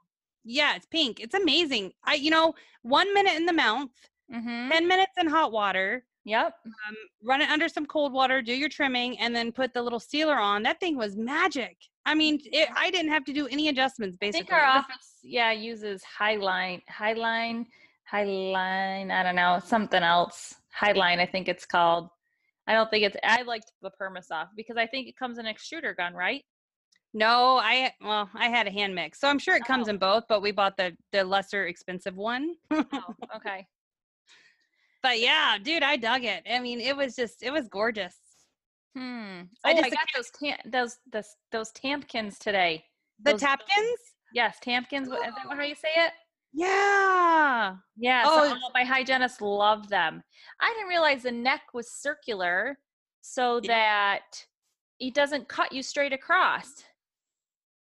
Yeah, 0.44 0.74
it's 0.74 0.86
pink. 0.86 1.20
It's 1.20 1.34
amazing. 1.34 1.92
I, 2.04 2.14
you 2.14 2.30
know, 2.30 2.54
one 2.82 3.12
minute 3.14 3.34
in 3.34 3.46
the 3.46 3.52
mouth, 3.52 3.90
Mm-hmm. 4.32 4.70
ten 4.70 4.88
minutes 4.88 5.12
in 5.20 5.26
hot 5.28 5.52
water, 5.52 6.04
Yep. 6.24 6.54
um, 6.64 6.96
run 7.22 7.42
it 7.42 7.50
under 7.50 7.68
some 7.68 7.84
cold 7.84 8.12
water, 8.14 8.40
do 8.40 8.54
your 8.54 8.70
trimming, 8.70 9.18
and 9.18 9.36
then 9.36 9.52
put 9.52 9.74
the 9.74 9.82
little 9.82 10.00
sealer 10.00 10.38
on. 10.38 10.62
That 10.62 10.80
thing 10.80 10.96
was 10.96 11.16
magic. 11.16 11.76
I 12.06 12.14
mean, 12.14 12.40
it, 12.44 12.68
I 12.74 12.90
didn't 12.90 13.12
have 13.12 13.24
to 13.26 13.32
do 13.34 13.46
any 13.48 13.68
adjustments. 13.68 14.16
I 14.22 14.26
Basically, 14.26 14.46
think 14.46 14.52
our 14.54 14.64
office, 14.64 15.18
yeah, 15.22 15.52
uses 15.52 16.02
Highline, 16.18 16.80
Highline, 16.90 17.66
Highline. 18.12 19.10
I 19.10 19.22
don't 19.22 19.36
know, 19.36 19.60
something 19.64 20.02
else. 20.02 20.54
Highline, 20.78 21.18
I 21.20 21.26
think 21.26 21.48
it's 21.48 21.64
called. 21.66 22.08
I 22.66 22.74
don't 22.74 22.90
think 22.90 23.04
it's. 23.04 23.16
I 23.24 23.42
liked 23.42 23.72
the 23.82 23.90
Permasoft 24.00 24.48
because 24.56 24.76
I 24.76 24.86
think 24.86 25.08
it 25.08 25.16
comes 25.16 25.38
in 25.38 25.46
extruder 25.46 25.96
gun, 25.96 26.14
right? 26.14 26.42
no, 27.14 27.58
I 27.58 27.92
well, 28.00 28.30
I 28.34 28.48
had 28.48 28.66
a 28.66 28.70
hand 28.70 28.94
mix, 28.94 29.20
so 29.20 29.28
I'm 29.28 29.38
sure 29.38 29.54
it 29.54 29.64
comes 29.66 29.86
Oh. 29.88 29.90
in 29.90 29.98
both, 29.98 30.24
but 30.28 30.40
we 30.40 30.50
bought 30.52 30.76
the 30.78 30.96
the 31.12 31.24
lesser 31.24 31.66
expensive 31.66 32.16
one. 32.16 32.54
Oh, 32.70 32.84
okay. 33.36 33.66
But 35.02 35.20
yeah, 35.20 35.58
dude, 35.62 35.82
I 35.82 35.96
dug 35.96 36.24
it. 36.24 36.44
I 36.50 36.60
mean, 36.60 36.80
it 36.80 36.96
was 36.96 37.16
just, 37.16 37.42
it 37.42 37.50
was 37.52 37.68
gorgeous. 37.68 38.14
Hmm. 38.96 39.42
I 39.64 39.70
I, 39.70 39.72
oh, 39.72 39.74
just 39.74 39.84
I 39.84 39.90
got 39.90 40.08
those 40.14 40.30
tam- 40.30 40.70
those 40.70 40.98
those 41.12 41.36
those 41.50 41.72
Tampkins 41.72 42.38
today. 42.38 42.84
The 43.24 43.32
Those- 43.32 43.40
Tapkins? 43.40 43.98
Yes, 44.32 44.58
Tampkins. 44.62 45.08
Is 45.08 45.14
that 45.14 45.32
how 45.50 45.62
you 45.62 45.74
say 45.74 45.90
it? 45.96 46.12
Yeah. 46.52 47.76
Yeah. 47.96 48.22
Oh, 48.26 48.48
so 48.48 48.56
my 48.74 48.84
hygienists 48.84 49.40
love 49.40 49.88
them. 49.88 50.22
I 50.60 50.72
didn't 50.74 50.88
realize 50.88 51.22
the 51.22 51.32
neck 51.32 51.62
was 51.72 51.90
circular, 51.90 52.78
so 53.20 53.60
that 53.60 54.44
it 55.00 55.14
doesn't 55.14 55.48
cut 55.48 55.72
you 55.72 55.82
straight 55.82 56.12
across. 56.12 56.84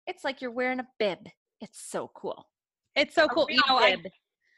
It's 0.07 0.25
like 0.25 0.40
you're 0.42 0.51
wearing 0.51 0.81
a 0.81 0.88
bib. 0.99 1.29
It's 1.61 1.81
so 1.81 2.11
cool. 2.14 2.49
It's 2.96 3.14
so 3.14 3.25
A 3.25 3.29
cool. 3.29 3.46
You 3.49 3.61
know, 3.68 3.79
I. 3.79 3.96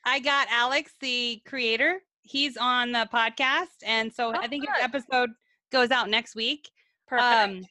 I 0.05 0.19
got 0.19 0.49
Alex, 0.51 0.95
the 1.01 1.41
creator. 1.47 2.01
He's 2.23 2.57
on 2.57 2.91
the 2.91 3.09
podcast. 3.13 3.67
And 3.87 4.13
so 4.13 4.33
Oh, 4.35 4.41
I 4.41 4.49
think 4.49 4.67
his 4.67 4.83
episode 4.83 5.31
goes 5.71 5.93
out 5.93 6.11
next 6.11 6.35
week. 6.35 6.69
Perfect. 7.07 7.23
Um, 7.25 7.65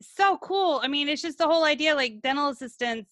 so 0.00 0.38
cool. 0.38 0.80
I 0.82 0.88
mean, 0.88 1.08
it's 1.08 1.22
just 1.22 1.38
the 1.38 1.46
whole 1.48 1.64
idea 1.64 1.94
like 1.94 2.22
dental 2.22 2.50
assistants, 2.50 3.10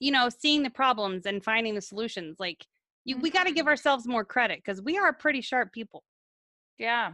you 0.00 0.10
know, 0.10 0.28
seeing 0.28 0.62
the 0.64 0.70
problems 0.70 1.26
and 1.26 1.44
finding 1.44 1.74
the 1.76 1.80
solutions. 1.80 2.36
Like, 2.40 2.66
you, 3.04 3.16
we 3.18 3.30
got 3.30 3.44
to 3.46 3.52
give 3.52 3.66
Mhm. 3.66 3.70
ourselves 3.70 4.06
more 4.06 4.24
credit 4.24 4.58
because 4.58 4.82
we 4.82 4.98
are 4.98 5.12
pretty 5.12 5.40
sharp 5.42 5.72
people. 5.72 6.02
yeah. 6.78 7.12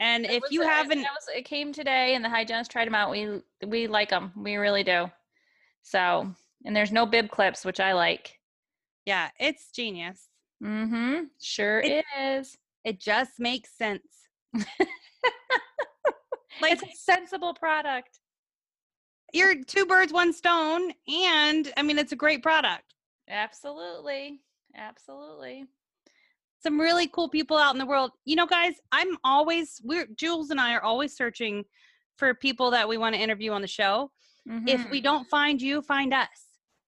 And 0.00 0.24
It 0.24 0.32
if 0.32 0.42
was 0.42 0.50
you 0.50 0.62
haven't, 0.62 0.98
it, 0.98 1.02
was, 1.02 1.28
it 1.36 1.44
came 1.44 1.72
today, 1.72 2.16
and 2.16 2.24
the 2.24 2.28
hygienist 2.28 2.68
tried 2.72 2.86
them 2.86 2.96
out. 2.96 3.10
We 3.12 3.40
we 3.64 3.86
like 3.86 4.10
them. 4.10 4.32
We 4.36 4.56
really 4.56 4.82
do. 4.82 5.08
So, 5.82 6.34
and 6.64 6.74
there's 6.74 6.90
no 6.90 7.06
bib 7.06 7.30
clips, 7.30 7.64
which 7.64 7.78
I 7.78 7.92
like. 7.92 8.40
yeah, 9.06 9.30
it's 9.38 9.70
genius. 9.70 10.28
Mm-hmm. 10.62 11.26
Sure 11.40 11.78
It- 11.80 12.04
is. 12.18 12.58
It 12.84 12.98
just 13.00 13.38
makes 13.38 13.70
sense. 13.78 14.02
like 16.60 16.72
It's 16.72 16.82
a 16.82 16.90
sensible 16.96 17.54
product. 17.54 18.18
You're 19.34 19.62
two 19.64 19.84
birds, 19.86 20.12
one 20.12 20.32
stone, 20.32 20.92
and 21.08 21.72
I 21.76 21.82
mean, 21.82 21.98
it's 21.98 22.12
a 22.12 22.16
great 22.16 22.42
product. 22.42 22.94
Absolutely. 23.28 24.40
Absolutely. 24.76 25.66
Some 26.62 26.80
really 26.80 27.08
cool 27.08 27.28
people 27.28 27.56
out 27.58 27.74
in 27.74 27.78
the 27.78 27.86
world. 27.86 28.12
You 28.24 28.36
know, 28.36 28.46
guys, 28.46 28.74
I'm 28.92 29.16
always 29.22 29.80
we're 29.84 30.06
Jules 30.16 30.50
and 30.50 30.60
I 30.60 30.74
are 30.74 30.82
always 30.82 31.14
searching 31.14 31.64
for 32.16 32.32
people 32.34 32.70
that 32.70 32.88
we 32.88 32.96
want 32.96 33.14
to 33.14 33.20
interview 33.20 33.52
on 33.52 33.60
the 33.60 33.68
show. 33.68 34.10
If 34.66 34.88
we 34.90 35.00
Mhm. 35.00 35.04
don't 35.04 35.28
find 35.30 35.60
you, 35.60 35.82
find 35.82 36.14
us. 36.14 36.28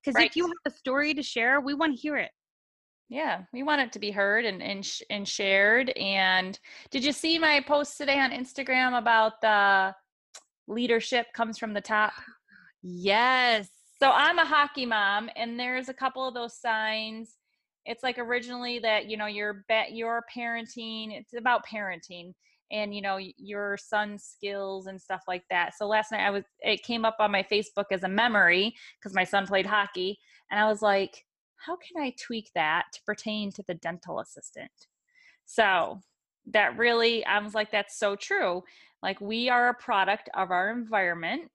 Because 0.03 0.15
Right. 0.17 0.31
if 0.31 0.37
you 0.37 0.47
have 0.47 0.57
a 0.67 0.71
story 0.71 1.15
to 1.15 1.23
share, 1.23 1.61
we 1.61 1.75
want 1.75 1.95
to 1.97 2.01
hear 2.01 2.17
it. 2.17 2.31
yeah, 3.09 3.45
we 3.53 3.63
want 3.63 3.81
it 3.81 3.93
to 3.93 3.99
be 4.01 4.11
heard 4.11 4.45
and 4.45 4.61
and, 4.63 4.85
sh- 4.85 5.03
and 5.11 5.29
shared. 5.29 5.91
And 5.91 6.59
did 6.91 7.05
you 7.05 7.13
see 7.13 7.39
my 7.39 7.61
post 7.61 7.97
today 7.99 8.19
on 8.19 8.31
Instagram 8.33 8.99
about 8.99 9.41
the 9.41 9.95
leadership 10.67 11.27
comes 11.33 11.57
from 11.59 11.73
the 11.73 11.81
top? 11.81 12.13
Yes. 12.89 13.69
So 13.99 14.11
I'm 14.13 14.39
a 14.39 14.45
hockey 14.45 14.87
mom, 14.87 15.29
and 15.35 15.59
there's 15.59 15.89
a 15.89 15.95
couple 15.95 16.27
of 16.27 16.35
those 16.35 16.57
signs. 16.61 17.37
It's 17.85 18.05
like 18.05 18.17
originally 18.17 18.79
that 18.79 19.11
you 19.11 19.17
know 19.17 19.27
you're 19.27 19.65
bet 19.69 19.93
you're 19.93 20.25
parenting. 20.35 21.09
It's 21.11 21.35
about 21.37 21.67
parenting 21.67 22.33
and 22.71 22.95
you 22.95 23.03
know 23.03 23.19
your 23.37 23.77
son's 23.77 24.23
skills 24.23 24.87
and 24.87 25.01
stuff 25.01 25.23
like 25.27 25.43
that. 25.51 25.77
So 25.77 25.89
last 25.89 26.13
night 26.13 26.25
I 26.25 26.31
was 26.31 26.45
it 26.61 26.85
came 26.85 27.05
up 27.05 27.17
on 27.19 27.33
my 27.33 27.43
Facebook 27.43 27.87
as 27.91 28.05
a 28.05 28.09
memory 28.09 28.73
because 29.01 29.15
my 29.17 29.25
son 29.25 29.49
played 29.49 29.67
hockey, 29.67 30.21
and 30.53 30.61
I 30.61 30.69
was 30.69 30.81
like, 30.81 31.25
how 31.57 31.77
can 31.77 32.01
I 32.01 32.15
tweak 32.25 32.51
that 32.55 32.85
to 32.95 33.01
pertain 33.05 33.51
to 33.53 33.65
the 33.67 33.75
dental 33.75 34.21
assistant? 34.21 34.71
So 35.45 36.03
that 36.53 36.79
really 36.79 37.27
I 37.27 37.41
was 37.41 37.55
like, 37.55 37.73
that's 37.73 37.99
so 37.99 38.15
true. 38.15 38.63
Like 39.03 39.21
we 39.21 39.49
are 39.49 39.71
a 39.71 39.75
product 39.75 40.31
of 40.35 40.53
our 40.53 40.71
environment 40.71 41.51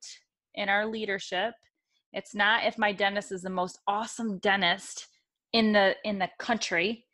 and 0.55 0.69
our 0.69 0.85
leadership 0.85 1.53
it's 2.13 2.35
not 2.35 2.65
if 2.65 2.77
my 2.77 2.91
dentist 2.91 3.31
is 3.31 3.41
the 3.41 3.49
most 3.49 3.79
awesome 3.87 4.37
dentist 4.39 5.07
in 5.53 5.73
the 5.73 5.95
in 6.03 6.19
the 6.19 6.29
country. 6.39 7.05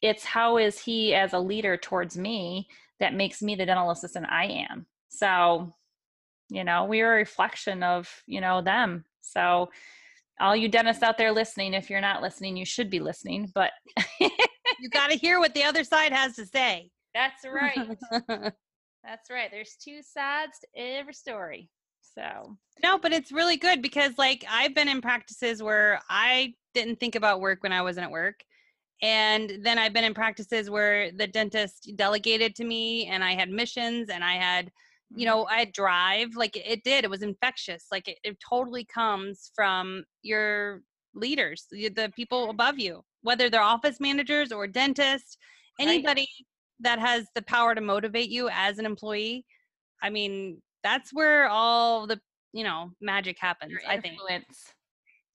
It's 0.00 0.24
how 0.24 0.58
is 0.58 0.80
he 0.80 1.14
as 1.14 1.32
a 1.32 1.38
leader 1.38 1.76
towards 1.76 2.16
me 2.18 2.66
that 3.00 3.14
makes 3.14 3.40
me 3.40 3.54
the 3.54 3.66
dental 3.66 3.90
assistant 3.90 4.26
I 4.28 4.66
am. 4.70 4.86
So, 5.08 5.74
you 6.50 6.64
know, 6.64 6.84
we 6.84 7.00
are 7.00 7.12
a 7.12 7.16
reflection 7.16 7.82
of, 7.82 8.08
you 8.26 8.40
know, 8.40 8.62
them. 8.62 9.04
So, 9.20 9.70
all 10.40 10.56
you 10.56 10.68
dentists 10.68 11.02
out 11.02 11.18
there 11.18 11.30
listening, 11.30 11.74
if 11.74 11.88
you're 11.88 12.00
not 12.00 12.22
listening, 12.22 12.56
you 12.56 12.64
should 12.64 12.90
be 12.90 12.98
listening, 12.98 13.50
but 13.54 13.70
you 14.18 14.90
got 14.90 15.10
to 15.10 15.16
hear 15.16 15.38
what 15.38 15.54
the 15.54 15.62
other 15.62 15.84
side 15.84 16.12
has 16.12 16.34
to 16.36 16.46
say. 16.46 16.90
that's 17.14 17.44
right. 17.44 17.96
That's 19.04 19.30
right. 19.30 19.50
There's 19.50 19.74
two 19.82 20.00
sides 20.00 20.60
to 20.60 20.80
every 20.80 21.12
story. 21.12 21.68
So, 22.14 22.56
No, 22.82 22.98
but 22.98 23.12
it's 23.12 23.32
really 23.32 23.56
good 23.56 23.82
because 23.82 24.12
like 24.18 24.44
I've 24.50 24.74
been 24.74 24.88
in 24.88 25.00
practices 25.00 25.62
where 25.62 26.00
I 26.08 26.54
didn't 26.74 27.00
think 27.00 27.14
about 27.14 27.40
work 27.40 27.62
when 27.62 27.72
I 27.72 27.82
wasn't 27.82 28.06
at 28.06 28.10
work. 28.10 28.42
And 29.02 29.58
then 29.62 29.78
I've 29.78 29.92
been 29.92 30.04
in 30.04 30.14
practices 30.14 30.70
where 30.70 31.10
the 31.10 31.26
dentist 31.26 31.90
delegated 31.96 32.54
to 32.56 32.64
me 32.64 33.06
and 33.06 33.24
I 33.24 33.34
had 33.34 33.50
missions 33.50 34.10
and 34.10 34.22
I 34.22 34.34
had, 34.34 34.70
you 35.10 35.24
mm. 35.24 35.30
know, 35.30 35.46
I 35.46 35.58
had 35.60 35.72
drive. 35.72 36.36
Like 36.36 36.56
it, 36.56 36.84
did. 36.84 37.04
It 37.04 37.10
was 37.10 37.22
infectious. 37.22 37.86
Like 37.90 38.08
it, 38.08 38.18
it 38.22 38.38
totally 38.48 38.84
comes 38.84 39.50
from 39.54 40.04
your 40.22 40.82
leaders, 41.14 41.66
the 41.70 42.12
people 42.14 42.42
mm-hmm. 42.42 42.50
above 42.50 42.78
you, 42.78 43.04
whether 43.22 43.50
they're 43.50 43.60
office 43.60 43.98
managers 44.00 44.52
or 44.52 44.66
dentists, 44.66 45.36
Right. 45.78 45.88
anybody 45.88 46.28
that 46.80 46.98
has 46.98 47.26
the 47.34 47.42
power 47.42 47.74
to 47.74 47.80
motivate 47.80 48.28
you 48.28 48.48
as 48.52 48.78
an 48.78 48.86
employee. 48.86 49.44
I 50.02 50.10
mean, 50.10 50.60
that's 50.82 51.12
where 51.12 51.48
all 51.48 52.06
the 52.06 52.20
you 52.52 52.64
know 52.64 52.90
magic 53.00 53.38
happens 53.38 53.72
i 53.88 53.98
think 53.98 54.14
influence. 54.14 54.72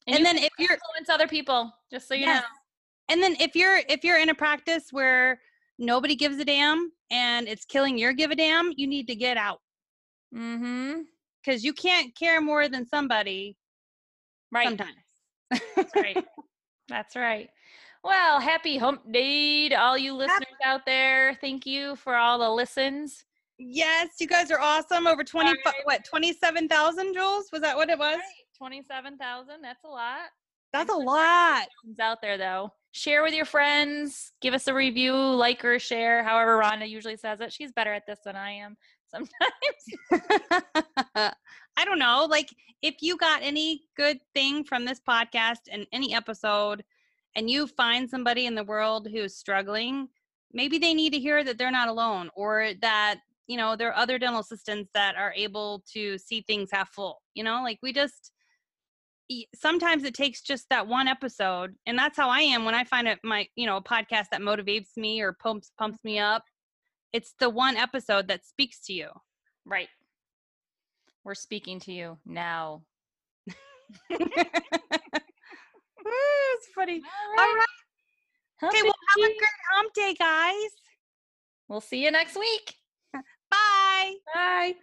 And 0.07 0.19
you 0.19 0.23
then 0.23 0.37
if 0.37 0.51
you're- 0.57 0.73
influence 0.73 1.09
other 1.09 1.27
people, 1.27 1.73
just 1.91 2.07
so 2.07 2.13
you 2.13 2.21
Yes. 2.25 2.41
know. 2.41 2.47
And 3.09 3.21
then 3.21 3.35
if 3.41 3.55
you're 3.55 3.81
if 3.89 4.03
you're 4.05 4.19
in 4.19 4.29
a 4.29 4.35
practice 4.35 4.85
where 4.91 5.41
nobody 5.79 6.15
gives 6.15 6.37
a 6.39 6.45
damn 6.45 6.91
and 7.11 7.47
it's 7.47 7.65
killing 7.65 7.97
your 7.97 8.13
give 8.13 8.31
a 8.31 8.35
damn, 8.35 8.71
you 8.77 8.87
need 8.87 9.07
to 9.07 9.15
get 9.15 9.35
out 9.37 9.59
Mm-hmm. 10.33 11.01
because 11.43 11.63
you 11.63 11.73
can't 11.73 12.15
care 12.15 12.39
more 12.41 12.69
than 12.69 12.85
somebody 12.87 13.57
Right. 14.51 14.67
sometimes. 14.67 14.95
That's 15.75 15.95
right. 15.95 16.25
That's 16.87 17.15
right. 17.17 17.49
Well, 18.03 18.39
happy 18.39 18.77
hump 18.77 19.11
day 19.11 19.67
to 19.69 19.75
all 19.75 19.97
you 19.97 20.13
listeners 20.13 20.55
out 20.63 20.85
there. 20.85 21.35
Thank 21.41 21.65
you 21.65 21.95
for 21.97 22.15
all 22.15 22.37
the 22.39 22.49
listens. 22.49 23.25
Yes, 23.57 24.09
you 24.19 24.27
guys 24.27 24.51
are 24.51 24.59
awesome. 24.59 25.07
Over 25.07 25.23
twenty 25.23 25.49
Alright. 25.49 25.75
what 25.85 26.05
twenty 26.05 26.33
seven 26.33 26.67
thousand 26.67 27.13
Jules? 27.13 27.45
Was 27.51 27.61
that 27.61 27.75
what 27.75 27.89
it 27.89 27.99
was? 27.99 28.19
27,000. 28.57 29.61
That's 29.61 29.83
a 29.83 29.87
lot. 29.87 30.29
That's 30.73 30.91
a 30.91 30.95
lot. 30.95 31.67
It's 31.87 31.99
out 31.99 32.21
there 32.21 32.37
though. 32.37 32.71
Share 32.91 33.21
with 33.21 33.33
your 33.33 33.45
friends. 33.45 34.31
Give 34.41 34.55
us 34.55 34.67
a 34.67 34.73
review, 34.73 35.13
like 35.13 35.63
or 35.63 35.77
share. 35.77 36.23
However, 36.23 36.59
Rhonda 36.59 36.89
usually 36.89 37.17
says 37.17 37.39
it. 37.39 37.53
She's 37.53 37.71
better 37.71 37.93
at 37.93 38.07
this 38.07 38.19
than 38.25 38.35
I 38.35 38.51
am 38.51 38.75
sometimes. 39.07 39.31
I 41.77 41.85
don't 41.85 41.99
know. 41.99 42.25
Like, 42.29 42.49
if 42.81 42.95
you 43.01 43.17
got 43.17 43.43
any 43.43 43.83
good 43.95 44.19
thing 44.33 44.63
from 44.63 44.85
this 44.85 44.99
podcast 45.07 45.59
and 45.71 45.85
any 45.93 46.13
episode, 46.13 46.83
and 47.35 47.49
you 47.49 47.67
find 47.67 48.09
somebody 48.09 48.47
in 48.47 48.55
the 48.55 48.63
world 48.63 49.07
who's 49.11 49.35
struggling, 49.35 50.09
maybe 50.51 50.79
they 50.79 50.93
need 50.95 51.13
to 51.13 51.19
hear 51.19 51.43
that 51.43 51.57
they're 51.57 51.71
not 51.71 51.87
alone 51.87 52.29
or 52.35 52.71
that, 52.81 53.19
you 53.47 53.57
know, 53.57 53.75
there 53.75 53.89
are 53.89 53.97
other 53.97 54.19
dental 54.19 54.41
assistants 54.41 54.91
that 54.93 55.15
are 55.15 55.33
able 55.35 55.83
to 55.93 56.17
see 56.17 56.41
things 56.41 56.69
half 56.71 56.89
full. 56.93 57.21
You 57.33 57.43
know, 57.43 57.61
like 57.63 57.79
we 57.81 57.93
just, 57.93 58.31
sometimes 59.55 60.03
it 60.03 60.13
takes 60.13 60.41
just 60.41 60.65
that 60.69 60.87
one 60.87 61.07
episode. 61.07 61.75
And 61.85 61.97
that's 61.97 62.17
how 62.17 62.29
I 62.29 62.41
am 62.41 62.65
when 62.65 62.75
I 62.75 62.83
find 62.83 63.07
it, 63.07 63.19
my, 63.23 63.47
you 63.55 63.65
know, 63.65 63.77
a 63.77 63.83
podcast 63.83 64.25
that 64.31 64.41
motivates 64.41 64.97
me 64.97 65.21
or 65.21 65.33
pumps, 65.33 65.71
pumps 65.77 65.99
me 66.03 66.19
up. 66.19 66.43
It's 67.13 67.33
the 67.39 67.49
one 67.49 67.77
episode 67.77 68.27
that 68.27 68.45
speaks 68.45 68.81
to 68.85 68.93
you. 68.93 69.09
right. 69.65 69.89
We're 71.23 71.35
speaking 71.35 71.79
to 71.81 71.91
you 71.91 72.17
now. 72.25 72.83
it's 74.09 74.27
funny. 76.73 77.01
All 77.37 77.43
All 77.43 77.53
right. 77.53 77.65
Hump 78.61 78.73
Okay, 78.73 78.81
well, 78.81 78.93
have 79.09 79.29
a 79.29 79.33
great 79.37 79.61
hump 79.73 79.93
day, 79.93 80.15
guys. 80.17 80.71
We'll 81.67 81.81
see 81.81 82.03
you 82.03 82.11
next 82.11 82.37
week. 82.37 82.76
Bye. 83.97 84.13
Bye. 84.33 84.73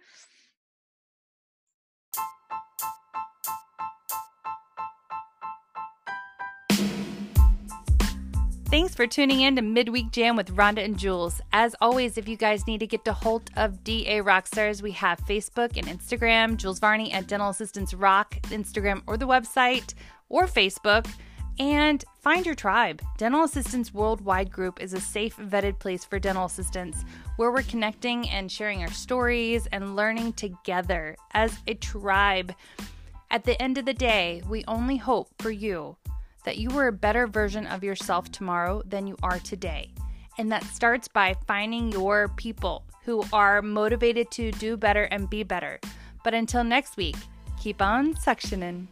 Thanks 8.67 8.93
for 8.93 9.07
tuning 9.07 9.41
in 9.41 9.55
to 9.55 9.61
Midweek 9.61 10.11
Jam 10.11 10.35
with 10.35 10.53
Rhonda 10.53 10.83
and 10.83 10.97
Jules. 10.97 11.39
As 11.53 11.75
always, 11.79 12.17
if 12.17 12.27
you 12.27 12.35
guys 12.35 12.67
need 12.67 12.79
to 12.79 12.87
get 12.87 13.05
to 13.05 13.13
hold 13.13 13.49
of 13.55 13.83
DA 13.85 14.21
Rockstars, 14.21 14.81
we 14.81 14.91
have 14.91 15.19
Facebook 15.21 15.77
and 15.77 15.87
Instagram, 15.87 16.57
Jules 16.57 16.79
Varney 16.79 17.13
at 17.13 17.27
Dental 17.27 17.49
Assistants 17.49 17.93
Rock, 17.93 18.35
Instagram 18.49 19.01
or 19.07 19.15
the 19.15 19.27
website 19.27 19.93
or 20.27 20.45
Facebook. 20.45 21.07
And 21.57 22.03
find 22.19 22.45
your 22.45 22.55
tribe. 22.55 23.01
Dental 23.17 23.43
Assistants 23.43 23.93
Worldwide 23.93 24.51
Group 24.51 24.81
is 24.81 24.93
a 24.93 24.99
safe, 24.99 25.37
vetted 25.37 25.79
place 25.79 26.03
for 26.03 26.19
dental 26.19 26.45
assistants 26.45 27.05
where 27.37 27.51
we're 27.51 27.63
connecting 27.63 28.29
and 28.29 28.51
sharing 28.51 28.81
our 28.81 28.91
stories 28.91 29.67
and 29.71 29.95
learning 29.95 30.33
together 30.33 31.15
as 31.31 31.57
a 31.67 31.73
tribe. 31.75 32.53
At 33.31 33.45
the 33.45 33.61
end 33.61 33.77
of 33.77 33.85
the 33.85 33.93
day, 33.93 34.41
we 34.49 34.65
only 34.67 34.97
hope 34.97 35.29
for 35.39 35.49
you 35.49 35.95
that 36.43 36.57
you 36.57 36.69
are 36.77 36.87
a 36.87 36.93
better 36.93 37.25
version 37.25 37.65
of 37.67 37.83
yourself 37.83 38.31
tomorrow 38.31 38.81
than 38.85 39.07
you 39.07 39.15
are 39.23 39.39
today. 39.39 39.93
And 40.37 40.51
that 40.51 40.63
starts 40.65 41.07
by 41.07 41.35
finding 41.47 41.91
your 41.91 42.27
people 42.27 42.83
who 43.03 43.23
are 43.31 43.61
motivated 43.61 44.29
to 44.31 44.51
do 44.51 44.75
better 44.75 45.03
and 45.03 45.29
be 45.29 45.43
better. 45.43 45.79
But 46.23 46.33
until 46.33 46.63
next 46.63 46.97
week, 46.97 47.15
keep 47.57 47.81
on 47.81 48.13
suctioning. 48.15 48.87